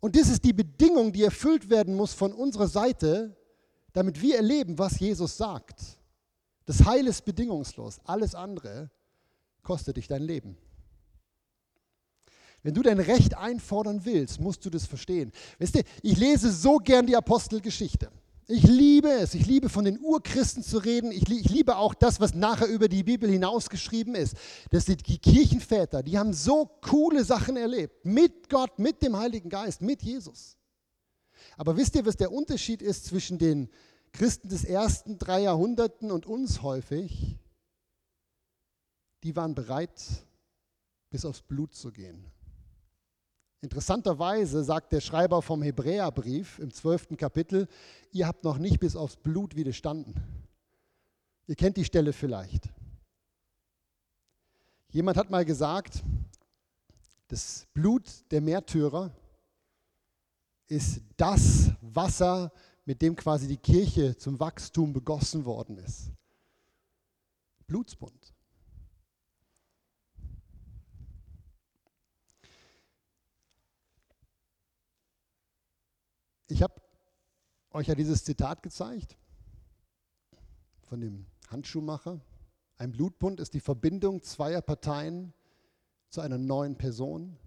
[0.00, 3.36] Und das ist die Bedingung, die erfüllt werden muss von unserer Seite,
[3.92, 5.99] damit wir erleben, was Jesus sagt.
[6.70, 7.98] Das Heil ist bedingungslos.
[8.04, 8.92] Alles andere
[9.64, 10.56] kostet dich dein Leben.
[12.62, 15.32] Wenn du dein Recht einfordern willst, musst du das verstehen.
[15.58, 18.12] Wisst ihr, ich lese so gern die Apostelgeschichte.
[18.46, 19.34] Ich liebe es.
[19.34, 21.10] Ich liebe von den Urchristen zu reden.
[21.10, 24.36] Ich, liebe auch das, was nachher über die Bibel hinausgeschrieben ist.
[24.70, 26.04] Das sind die Kirchenväter.
[26.04, 28.04] Die haben so coole Sachen erlebt.
[28.04, 30.56] Mit Gott, mit dem Heiligen Geist, mit Jesus.
[31.56, 33.68] Aber wisst ihr, was der Unterschied ist zwischen den
[34.12, 37.38] Christen des ersten drei Jahrhunderten und uns häufig?
[39.22, 40.00] Die waren bereit,
[41.10, 42.30] bis aufs Blut zu gehen.
[43.62, 47.68] Interessanterweise sagt der Schreiber vom Hebräerbrief im zwölften Kapitel,
[48.10, 50.14] ihr habt noch nicht bis aufs Blut widerstanden.
[51.46, 52.70] Ihr kennt die Stelle vielleicht.
[54.88, 56.02] Jemand hat mal gesagt,
[57.28, 59.14] das Blut der Märtyrer
[60.66, 62.52] ist das Wasser,
[62.84, 66.12] mit dem quasi die Kirche zum Wachstum begossen worden ist.
[67.66, 68.34] Blutsbund.
[76.48, 76.74] Ich habe
[77.70, 79.16] euch ja dieses Zitat gezeigt
[80.82, 82.20] von dem Handschuhmacher.
[82.76, 85.32] Ein Blutbund ist die Verbindung zweier Parteien
[86.08, 87.38] zu einer neuen Person.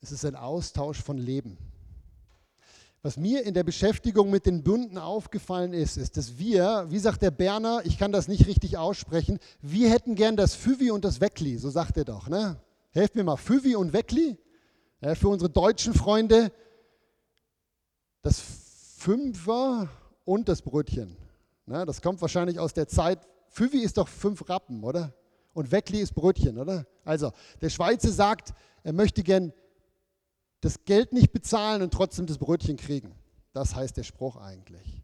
[0.00, 1.58] Es ist ein Austausch von Leben.
[3.04, 7.20] Was mir in der Beschäftigung mit den Bünden aufgefallen ist, ist, dass wir, wie sagt
[7.22, 11.20] der Berner, ich kann das nicht richtig aussprechen, wir hätten gern das Füvi und das
[11.20, 12.28] Weckli, so sagt er doch.
[12.28, 12.60] Ne?
[12.92, 14.38] Helft mir mal, Füvi und Weckli.
[15.00, 16.52] Ja, für unsere deutschen Freunde,
[18.22, 18.40] das
[18.98, 19.88] Fünfer
[20.24, 21.16] und das Brötchen.
[21.66, 25.12] Na, das kommt wahrscheinlich aus der Zeit, Füvi ist doch fünf Rappen, oder?
[25.54, 26.86] Und Weckli ist Brötchen, oder?
[27.04, 29.52] Also, der Schweizer sagt, er möchte gern
[30.62, 33.14] das Geld nicht bezahlen und trotzdem das Brötchen kriegen.
[33.52, 35.02] Das heißt der Spruch eigentlich.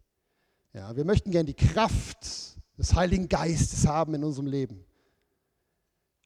[0.73, 4.85] Ja, wir möchten gern die Kraft des Heiligen Geistes haben in unserem Leben.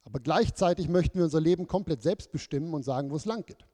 [0.05, 3.66] Aber gleichzeitig möchten wir unser Leben komplett selbst bestimmen und sagen, wo es lang geht.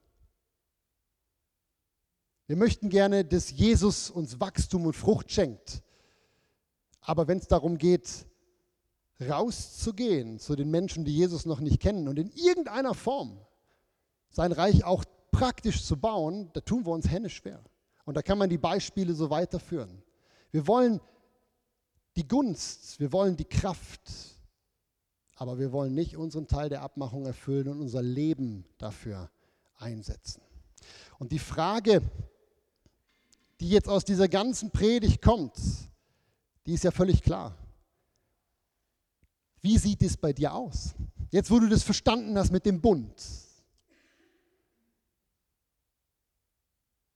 [2.47, 5.83] Wir möchten gerne, dass Jesus uns Wachstum und Frucht schenkt.
[7.01, 8.27] Aber wenn es darum geht,
[9.21, 13.41] rauszugehen zu den Menschen, die Jesus noch nicht kennen und in irgendeiner Form
[14.31, 15.05] sein Reich auch
[15.39, 17.63] praktisch zu bauen, da tun wir uns Hände schwer.
[18.05, 20.03] Und da kann man die Beispiele so weiterführen.
[20.51, 21.01] Wir wollen
[22.17, 24.01] die Gunst, wir wollen die Kraft,
[25.37, 29.31] aber wir wollen nicht unseren Teil der Abmachung erfüllen und unser Leben dafür
[29.77, 30.43] einsetzen.
[31.19, 32.03] Und die Frage,
[33.61, 35.57] die jetzt aus dieser ganzen Predigt kommt,
[36.67, 37.57] die ist ja völlig klar.
[39.61, 40.95] Wie sieht es bei dir aus?
[41.31, 43.15] Jetzt, wo du das verstanden hast mit dem Bund,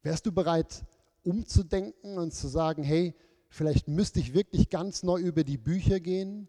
[0.03, 0.84] wärst du bereit,
[1.22, 3.14] umzudenken und zu sagen, hey,
[3.48, 6.48] vielleicht müsste ich wirklich ganz neu über die Bücher gehen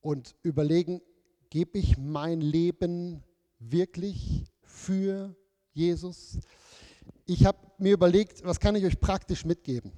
[0.00, 1.02] und überlegen,
[1.50, 3.22] gebe ich mein Leben
[3.58, 5.34] wirklich für
[5.72, 6.38] Jesus?
[7.26, 9.92] Ich habe mir überlegt, was kann ich euch praktisch mitgeben?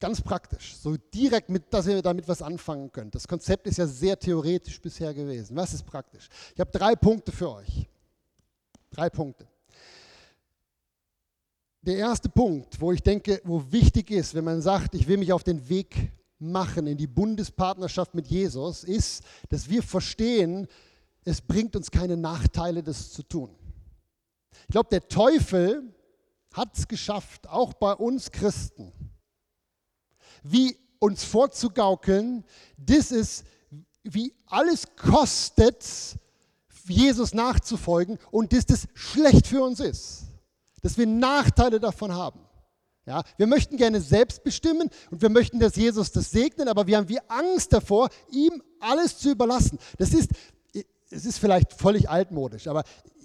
[0.00, 3.14] Ganz praktisch, so direkt, mit, dass ihr damit was anfangen könnt.
[3.14, 5.56] Das Konzept ist ja sehr theoretisch bisher gewesen.
[5.56, 6.28] Was ist praktisch?
[6.54, 7.88] Ich habe drei Punkte für euch.
[8.90, 9.48] Drei Punkte.
[11.86, 15.34] Der erste Punkt, wo ich denke, wo wichtig ist, wenn man sagt, ich will mich
[15.34, 20.66] auf den Weg machen in die Bundespartnerschaft mit Jesus, ist, dass wir verstehen,
[21.24, 23.54] es bringt uns keine Nachteile, das zu tun.
[24.62, 25.94] Ich glaube, der Teufel
[26.54, 28.90] hat es geschafft, auch bei uns Christen,
[30.42, 32.44] wie uns vorzugaukeln,
[32.78, 33.44] das ist,
[34.04, 35.84] wie alles kostet,
[36.86, 40.24] Jesus nachzufolgen und dass das schlecht für uns ist,
[40.84, 42.40] dass wir Nachteile davon haben.
[43.06, 46.98] Ja, wir möchten gerne selbst bestimmen und wir möchten, dass Jesus das segnet, aber wir
[46.98, 49.78] haben wie Angst davor, ihm alles zu überlassen.
[49.98, 50.30] Das ist,
[51.10, 52.84] es ist vielleicht völlig altmodisch, aber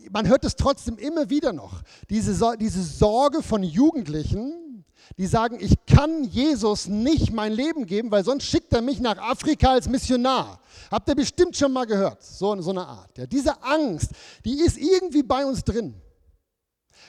[0.10, 1.82] man hört es trotzdem immer wieder noch.
[2.10, 4.86] Diese, diese Sorge von Jugendlichen,
[5.18, 9.18] die sagen, ich kann Jesus nicht mein Leben geben, weil sonst schickt er mich nach
[9.18, 10.62] Afrika als Missionar.
[10.92, 13.18] Habt ihr bestimmt schon mal gehört, so, so eine Art.
[13.18, 13.26] Ja.
[13.26, 14.12] Diese Angst,
[14.46, 16.02] die ist irgendwie bei uns drin.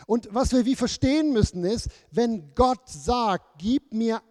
[0.06, 4.22] Und was wir wie verstehen müssen ist, wenn Gott sagt, gib mir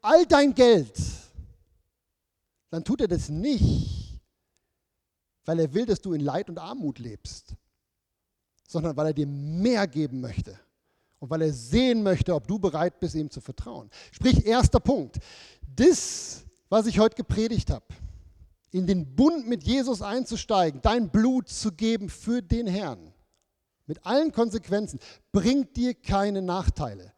[0.00, 0.92] all dein Geld,
[2.70, 4.20] dann tut er das nicht,
[5.44, 7.54] weil er will, dass du in Leid und Armut lebst,
[8.66, 10.58] sondern weil er dir mehr geben möchte
[11.18, 13.90] und weil er sehen möchte, ob du bereit bist, ihm zu vertrauen.
[14.12, 15.18] Sprich, erster Punkt.
[15.74, 17.86] Das, was ich heute gepredigt habe,
[18.70, 23.14] in den Bund mit Jesus einzusteigen, dein Blut zu geben für den Herrn,
[23.88, 25.00] mit allen Konsequenzen,
[25.32, 27.12] bringt dir keine Nachteile.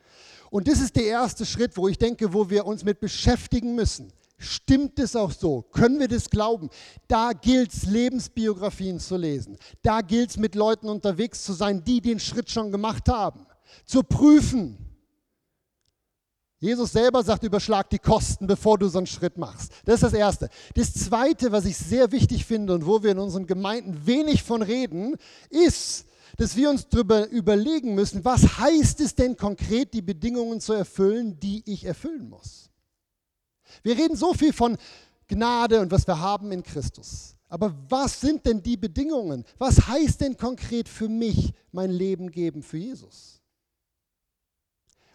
[0.51, 4.13] Und das ist der erste Schritt, wo ich denke, wo wir uns mit beschäftigen müssen.
[4.39, 5.63] Stimmt es auch so?
[5.71, 6.71] Können wir das glauben?
[7.07, 9.59] Da gilt es, Lebensbiografien zu lesen.
[9.83, 13.47] Da gilt es, mit Leuten unterwegs zu sein, die den Schritt schon gemacht haben
[13.85, 14.79] zu prüfen.
[16.59, 19.73] Jesus selber sagt, überschlag die Kosten, bevor du so einen Schritt machst.
[19.87, 20.51] Das ist das Erste.
[20.75, 24.61] Das Zweite, was ich sehr wichtig finde und wo wir in unseren Gemeinden wenig von
[24.61, 25.17] reden,
[25.49, 26.05] ist,
[26.37, 31.39] dass wir uns darüber überlegen müssen, was heißt es denn konkret, die Bedingungen zu erfüllen,
[31.41, 32.71] die ich erfüllen muss.
[33.83, 34.77] Wir reden so viel von
[35.29, 37.37] Gnade und was wir haben in Christus.
[37.49, 39.45] Aber was sind denn die Bedingungen?
[39.59, 43.41] Was heißt denn konkret für mich mein Leben geben für Jesus?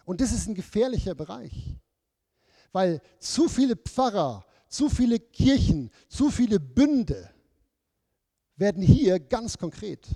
[0.04, 1.74] Und das ist ein gefährlicher Bereich,
[2.72, 7.30] weil zu viele Pfarrer, zu viele Kirchen, zu viele Bünde
[8.56, 10.06] werden hier ganz konkret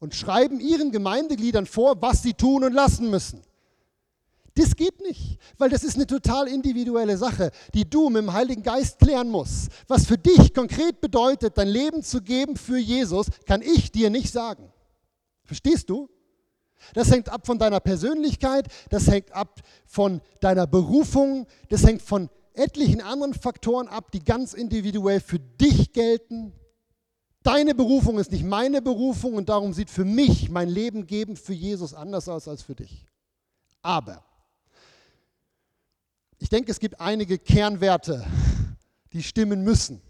[0.00, 3.42] und schreiben ihren Gemeindegliedern vor, was sie tun und lassen müssen.
[4.54, 8.64] Das geht nicht, weil das ist eine total individuelle Sache, die du mit dem Heiligen
[8.64, 9.70] Geist klären musst.
[9.86, 14.32] Was für dich konkret bedeutet, dein Leben zu geben für Jesus, kann ich dir nicht
[14.32, 14.72] sagen.
[15.44, 16.08] Verstehst du?
[16.94, 22.28] Das hängt ab von deiner Persönlichkeit, das hängt ab von deiner Berufung, das hängt von
[22.54, 26.52] etlichen anderen Faktoren ab, die ganz individuell für dich gelten.
[27.48, 31.54] Deine Berufung ist nicht meine Berufung und darum sieht für mich mein Leben geben für
[31.54, 33.06] Jesus anders aus als für dich.
[33.80, 34.22] Aber
[36.38, 38.22] ich denke, es gibt einige Kernwerte,
[39.14, 40.02] die stimmen müssen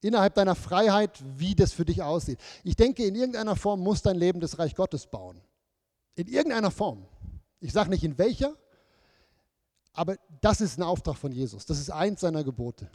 [0.00, 2.38] innerhalb deiner Freiheit, wie das für dich aussieht.
[2.62, 5.40] Ich denke, in irgendeiner Form muss dein Leben das Reich Gottes bauen.
[6.14, 7.08] In irgendeiner Form.
[7.58, 8.54] Ich sage nicht in welcher,
[9.94, 11.66] aber das ist ein Auftrag von Jesus.
[11.66, 12.88] Das ist eins seiner Gebote.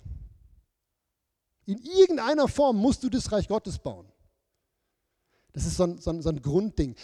[1.65, 4.05] In irgendeiner Form musst du das Reich Gottes bauen.
[5.53, 6.95] Das ist so ein, so ein, so ein Grundding.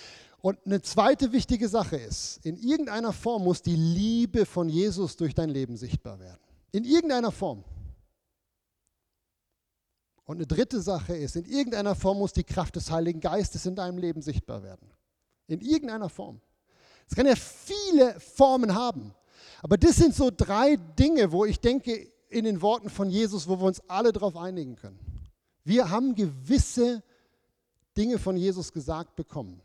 [0.42, 5.36] Und eine zweite wichtige Sache ist, in irgendeiner Form muss die Liebe von Jesus durch
[5.36, 6.40] dein Leben sichtbar werden.
[6.72, 7.64] In irgendeiner Form.
[10.26, 13.76] Und eine dritte Sache ist, in irgendeiner Form muss die Kraft des Heiligen Geistes in
[13.76, 14.90] deinem Leben sichtbar werden.
[15.48, 16.40] In irgendeiner Form.
[17.08, 19.14] Es kann ja viele Formen haben.
[19.62, 23.60] Aber das sind so drei Dinge, wo ich denke, in den Worten von Jesus, wo
[23.60, 25.00] wir uns alle darauf einigen können.
[25.64, 27.04] Wir haben gewisse
[27.98, 29.62] Dinge von Jesus gesagt bekommen.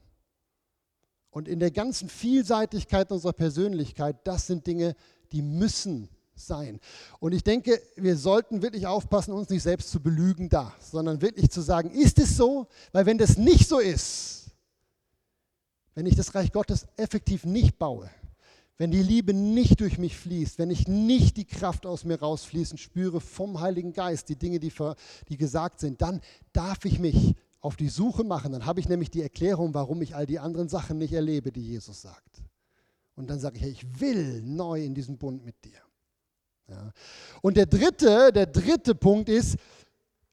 [1.30, 4.96] Und in der ganzen Vielseitigkeit unserer Persönlichkeit, das sind Dinge,
[5.32, 6.80] die müssen sein.
[7.20, 11.50] Und ich denke, wir sollten wirklich aufpassen, uns nicht selbst zu belügen da, sondern wirklich
[11.50, 12.66] zu sagen, ist es so?
[12.92, 14.50] Weil wenn das nicht so ist,
[15.94, 18.10] wenn ich das Reich Gottes effektiv nicht baue,
[18.76, 22.76] wenn die Liebe nicht durch mich fließt, wenn ich nicht die Kraft aus mir rausfließen
[22.76, 24.72] spüre vom Heiligen Geist, die Dinge, die,
[25.28, 26.20] die gesagt sind, dann
[26.52, 28.52] darf ich mich auf die Suche machen.
[28.52, 31.62] Dann habe ich nämlich die Erklärung, warum ich all die anderen Sachen nicht erlebe, die
[31.62, 32.42] Jesus sagt.
[33.14, 35.78] Und dann sage ich, ich will neu in diesen Bund mit dir.
[36.68, 36.92] Ja.
[37.42, 39.56] Und der dritte, der dritte Punkt ist,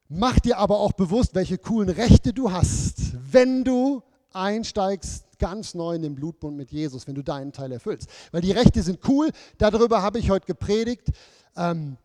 [0.08, 5.96] mach dir aber auch bewusst, welche coolen Rechte du hast, wenn du einsteigst ganz neu
[5.96, 8.08] in den Blutbund mit Jesus, wenn du deinen Teil erfüllst.
[8.30, 11.08] Weil die Rechte sind cool, darüber habe ich heute gepredigt.
[11.56, 11.96] Ähm,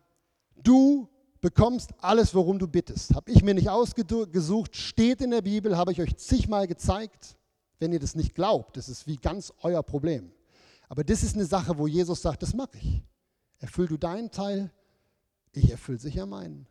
[0.56, 1.08] du
[1.40, 3.14] bekommst alles, worum du bittest.
[3.14, 7.36] Habe ich mir nicht ausgesucht, steht in der Bibel, habe ich euch zigmal gezeigt.
[7.78, 10.32] Wenn ihr das nicht glaubt, das ist wie ganz euer Problem.
[10.88, 13.04] Aber das ist eine Sache, wo Jesus sagt, das mache ich.
[13.60, 14.72] Erfüll du deinen Teil,
[15.52, 16.66] ich erfülle sicher meinen.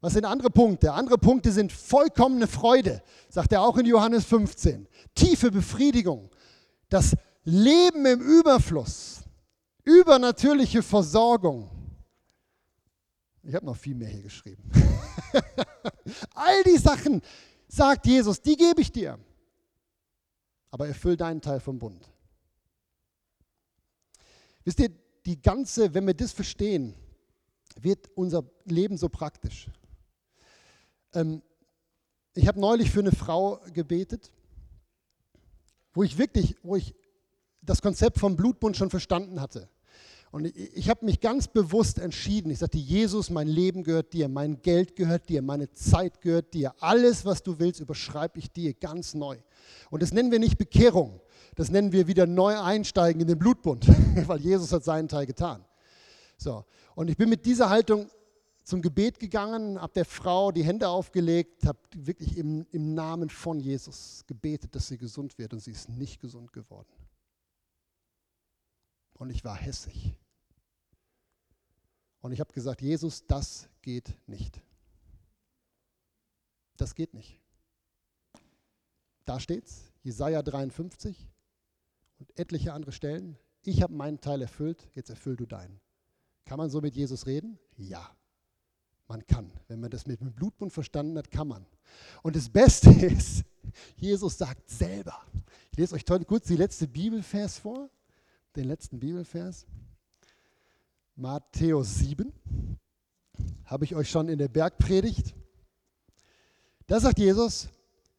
[0.00, 0.92] Was sind andere Punkte?
[0.92, 4.86] Andere Punkte sind vollkommene Freude, sagt er auch in Johannes 15.
[5.14, 6.30] Tiefe Befriedigung,
[6.88, 9.22] das Leben im Überfluss,
[9.84, 11.70] übernatürliche Versorgung.
[13.42, 14.70] Ich habe noch viel mehr hier geschrieben.
[16.34, 17.22] All die Sachen,
[17.68, 19.18] sagt Jesus, die gebe ich dir.
[20.70, 22.10] Aber erfüll deinen Teil vom Bund.
[24.64, 24.90] Wisst ihr,
[25.24, 26.94] die ganze, wenn wir das verstehen,
[27.80, 29.70] wird unser Leben so praktisch.
[31.16, 31.42] Ähm,
[32.34, 34.30] ich habe neulich für eine Frau gebetet,
[35.94, 36.94] wo ich wirklich, wo ich
[37.62, 39.70] das Konzept vom Blutbund schon verstanden hatte.
[40.30, 42.50] Und ich, ich habe mich ganz bewusst entschieden.
[42.50, 46.74] Ich sagte, Jesus, mein Leben gehört dir, mein Geld gehört dir, meine Zeit gehört dir.
[46.80, 49.38] Alles, was du willst, überschreibe ich dir ganz neu.
[49.90, 51.22] Und das nennen wir nicht Bekehrung,
[51.54, 53.88] das nennen wir wieder neu einsteigen in den Blutbund,
[54.28, 55.64] weil Jesus hat seinen Teil getan.
[56.36, 58.10] So, und ich bin mit dieser Haltung
[58.66, 63.60] zum Gebet gegangen, habe der Frau die Hände aufgelegt, habe wirklich im, im Namen von
[63.60, 66.92] Jesus gebetet, dass sie gesund wird und sie ist nicht gesund geworden.
[69.14, 70.16] Und ich war hässlich.
[72.18, 74.60] Und ich habe gesagt, Jesus, das geht nicht.
[76.76, 77.40] Das geht nicht.
[79.26, 81.30] Da steht's, Jesaja 53
[82.18, 83.38] und etliche andere Stellen.
[83.62, 85.80] Ich habe meinen Teil erfüllt, jetzt erfüll du deinen.
[86.44, 87.60] Kann man so mit Jesus reden?
[87.76, 88.16] Ja.
[89.08, 89.52] Man kann.
[89.68, 91.66] Wenn man das mit dem Blutbund verstanden hat, kann man.
[92.22, 93.44] Und das Beste ist,
[93.96, 95.20] Jesus sagt selber.
[95.70, 97.90] Ich lese euch kurz die letzte Bibelvers vor,
[98.56, 99.66] den letzten Bibelvers.
[101.14, 102.32] Matthäus 7,
[103.64, 105.34] habe ich euch schon in der Bergpredigt.
[106.86, 107.68] Da sagt Jesus,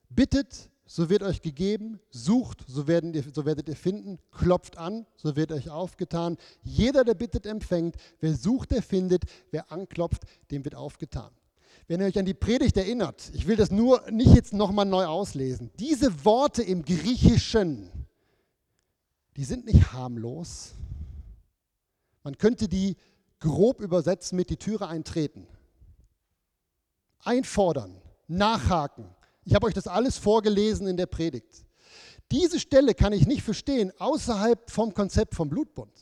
[0.09, 5.05] bittet so wird euch gegeben, sucht, so, werden ihr, so werdet ihr finden, klopft an,
[5.17, 6.37] so wird euch aufgetan.
[6.63, 11.29] Jeder, der bittet, empfängt, wer sucht, der findet, wer anklopft, dem wird aufgetan.
[11.87, 15.05] Wenn ihr euch an die Predigt erinnert, ich will das nur nicht jetzt nochmal neu
[15.05, 17.91] auslesen, diese Worte im Griechischen,
[19.35, 20.71] die sind nicht harmlos.
[22.23, 22.95] Man könnte die
[23.39, 25.47] grob übersetzen mit die Türe eintreten.
[27.19, 29.05] Einfordern, nachhaken,
[29.47, 31.65] ich habe euch das alles vorgelesen in der Predigt.
[32.31, 35.93] Diese Stelle kann ich nicht verstehen außerhalb vom Konzept vom Blutbund.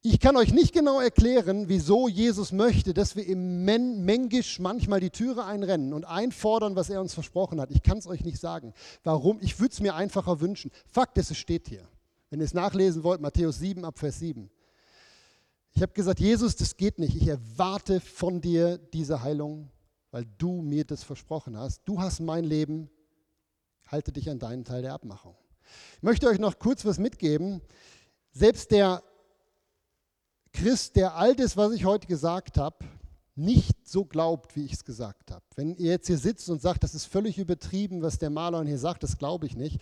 [0.00, 5.10] Ich kann euch nicht genau erklären, wieso Jesus möchte, dass wir im Mengisch manchmal die
[5.10, 7.70] Türe einrennen und einfordern, was er uns versprochen hat.
[7.70, 8.72] Ich kann es euch nicht sagen.
[9.02, 9.38] Warum?
[9.42, 10.70] Ich würde es mir einfacher wünschen.
[10.86, 11.86] Fakt ist, es steht hier.
[12.30, 14.50] Wenn ihr es nachlesen wollt, Matthäus 7 ab Vers 7.
[15.72, 17.14] Ich habe gesagt, Jesus, das geht nicht.
[17.14, 19.70] Ich erwarte von dir diese Heilung
[20.14, 21.82] weil du mir das versprochen hast.
[21.86, 22.88] Du hast mein Leben,
[23.88, 25.34] halte dich an deinen Teil der Abmachung.
[25.96, 27.60] Ich möchte euch noch kurz was mitgeben.
[28.30, 29.02] Selbst der
[30.52, 32.76] Christ, der all das, was ich heute gesagt habe,
[33.34, 35.44] nicht so glaubt, wie ich es gesagt habe.
[35.56, 38.78] Wenn ihr jetzt hier sitzt und sagt, das ist völlig übertrieben, was der Maler hier
[38.78, 39.80] sagt, das glaube ich nicht.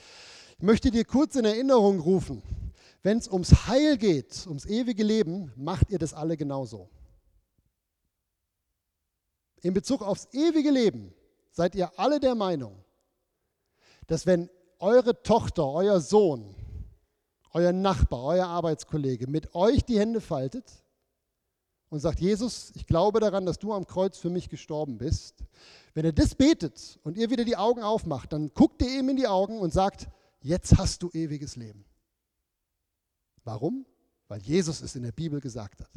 [0.56, 2.42] Ich möchte dir kurz in Erinnerung rufen,
[3.02, 6.88] wenn es ums Heil geht, ums ewige Leben, macht ihr das alle genauso
[9.62, 11.14] in Bezug aufs ewige Leben
[11.50, 12.84] seid ihr alle der Meinung,
[14.06, 16.54] dass wenn eure Tochter, euer Sohn,
[17.52, 20.82] euer Nachbar, euer Arbeitskollege mit euch die Hände faltet
[21.88, 25.44] und sagt, Jesus, ich glaube daran, dass du am Kreuz für mich gestorben bist,
[25.94, 29.16] wenn er das betet und ihr wieder die Augen aufmacht, dann guckt ihr ihm in
[29.16, 30.08] die Augen und sagt,
[30.40, 31.84] jetzt hast du ewiges Leben.
[33.44, 33.86] Warum?
[34.28, 35.90] Weil Jesus es in der Bibel gesagt hat.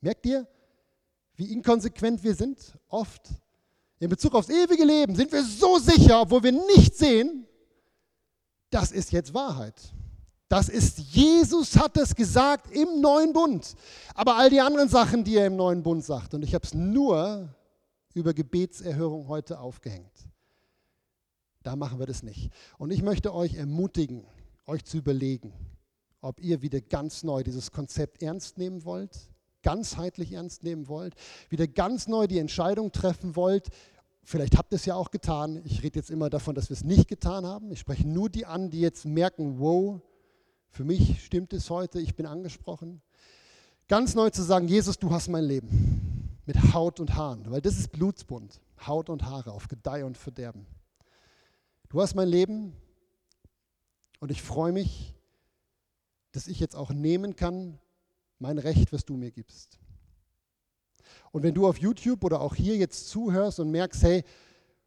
[0.00, 0.46] Merkt ihr,
[1.38, 2.58] wie inkonsequent wir sind?
[2.88, 3.30] Oft
[4.00, 7.46] in Bezug aufs ewige Leben sind wir so sicher, obwohl wir nicht sehen,
[8.70, 9.80] das ist jetzt Wahrheit.
[10.48, 13.74] Das ist, Jesus hat es gesagt im neuen Bund.
[14.14, 16.74] Aber all die anderen Sachen, die er im neuen Bund sagt, und ich habe es
[16.74, 17.54] nur
[18.14, 20.12] über Gebetserhörung heute aufgehängt.
[21.62, 22.50] Da machen wir das nicht.
[22.78, 24.26] Und ich möchte euch ermutigen,
[24.66, 25.52] euch zu überlegen,
[26.20, 29.30] ob ihr wieder ganz neu dieses Konzept ernst nehmen wollt,
[29.68, 31.14] ganzheitlich ernst nehmen wollt,
[31.50, 33.68] wieder ganz neu die Entscheidung treffen wollt.
[34.24, 35.60] Vielleicht habt ihr es ja auch getan.
[35.66, 37.70] Ich rede jetzt immer davon, dass wir es nicht getan haben.
[37.70, 40.00] Ich spreche nur die an, die jetzt merken, wow,
[40.70, 43.02] für mich stimmt es heute, ich bin angesprochen.
[43.88, 47.78] Ganz neu zu sagen, Jesus, du hast mein Leben mit Haut und Haaren, weil das
[47.78, 50.66] ist Blutsbund, Haut und Haare auf Gedeih und Verderben.
[51.90, 52.72] Du hast mein Leben
[54.18, 55.14] und ich freue mich,
[56.32, 57.78] dass ich jetzt auch nehmen kann,
[58.38, 59.78] mein Recht, was du mir gibst.
[61.32, 64.24] Und wenn du auf YouTube oder auch hier jetzt zuhörst und merkst, hey,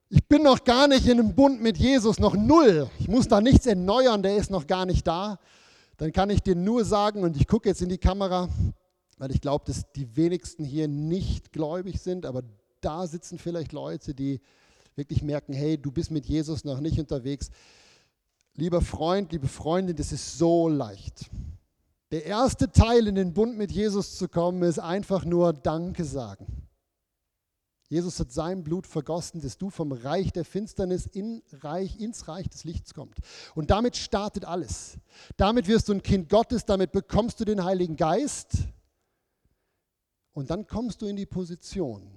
[0.10, 3.39] ich bin noch gar nicht in einem Bund mit Jesus, noch null, ich muss da
[3.39, 5.39] nichts erneuern, der ist noch gar nicht da,
[5.97, 8.49] dann kann ich dir nur sagen, und ich gucke jetzt in die Kamera,
[9.18, 12.43] weil ich glaube, dass die wenigsten hier nicht gläubig sind, aber
[12.82, 14.41] da sitzen vielleicht Leute, die
[14.95, 17.49] wirklich merken, hey, du bist mit Jesus noch nicht unterwegs.
[18.56, 21.30] Lieber Freund, liebe Freundin, das ist so leicht.
[22.12, 26.68] Der erste Teil in den Bund mit Jesus zu kommen, ist einfach nur Danke sagen.
[27.88, 32.47] Jesus hat sein Blut vergossen, dass du vom Reich der Finsternis in Reich, ins Reich
[32.47, 33.20] des Lichts kommst.
[33.53, 34.97] Und damit startet alles.
[35.36, 38.59] Damit wirst du ein Kind Gottes, damit bekommst du den Heiligen Geist.
[40.32, 42.09] Und dann kommst du in die Position,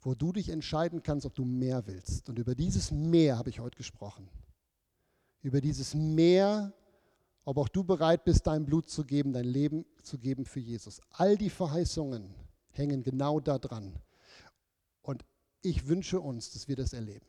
[0.00, 2.28] wo du dich entscheiden kannst, ob du mehr willst.
[2.28, 4.28] Und über dieses Mehr habe ich heute gesprochen.
[5.40, 6.74] Über dieses Mehr,
[7.50, 11.00] ob auch du bereit bist, dein Blut zu geben, dein Leben zu geben für Jesus.
[11.10, 12.32] All die Verheißungen
[12.70, 13.92] hängen genau da dran.
[15.02, 15.24] Und
[15.60, 17.26] ich wünsche uns, dass wir das erleben.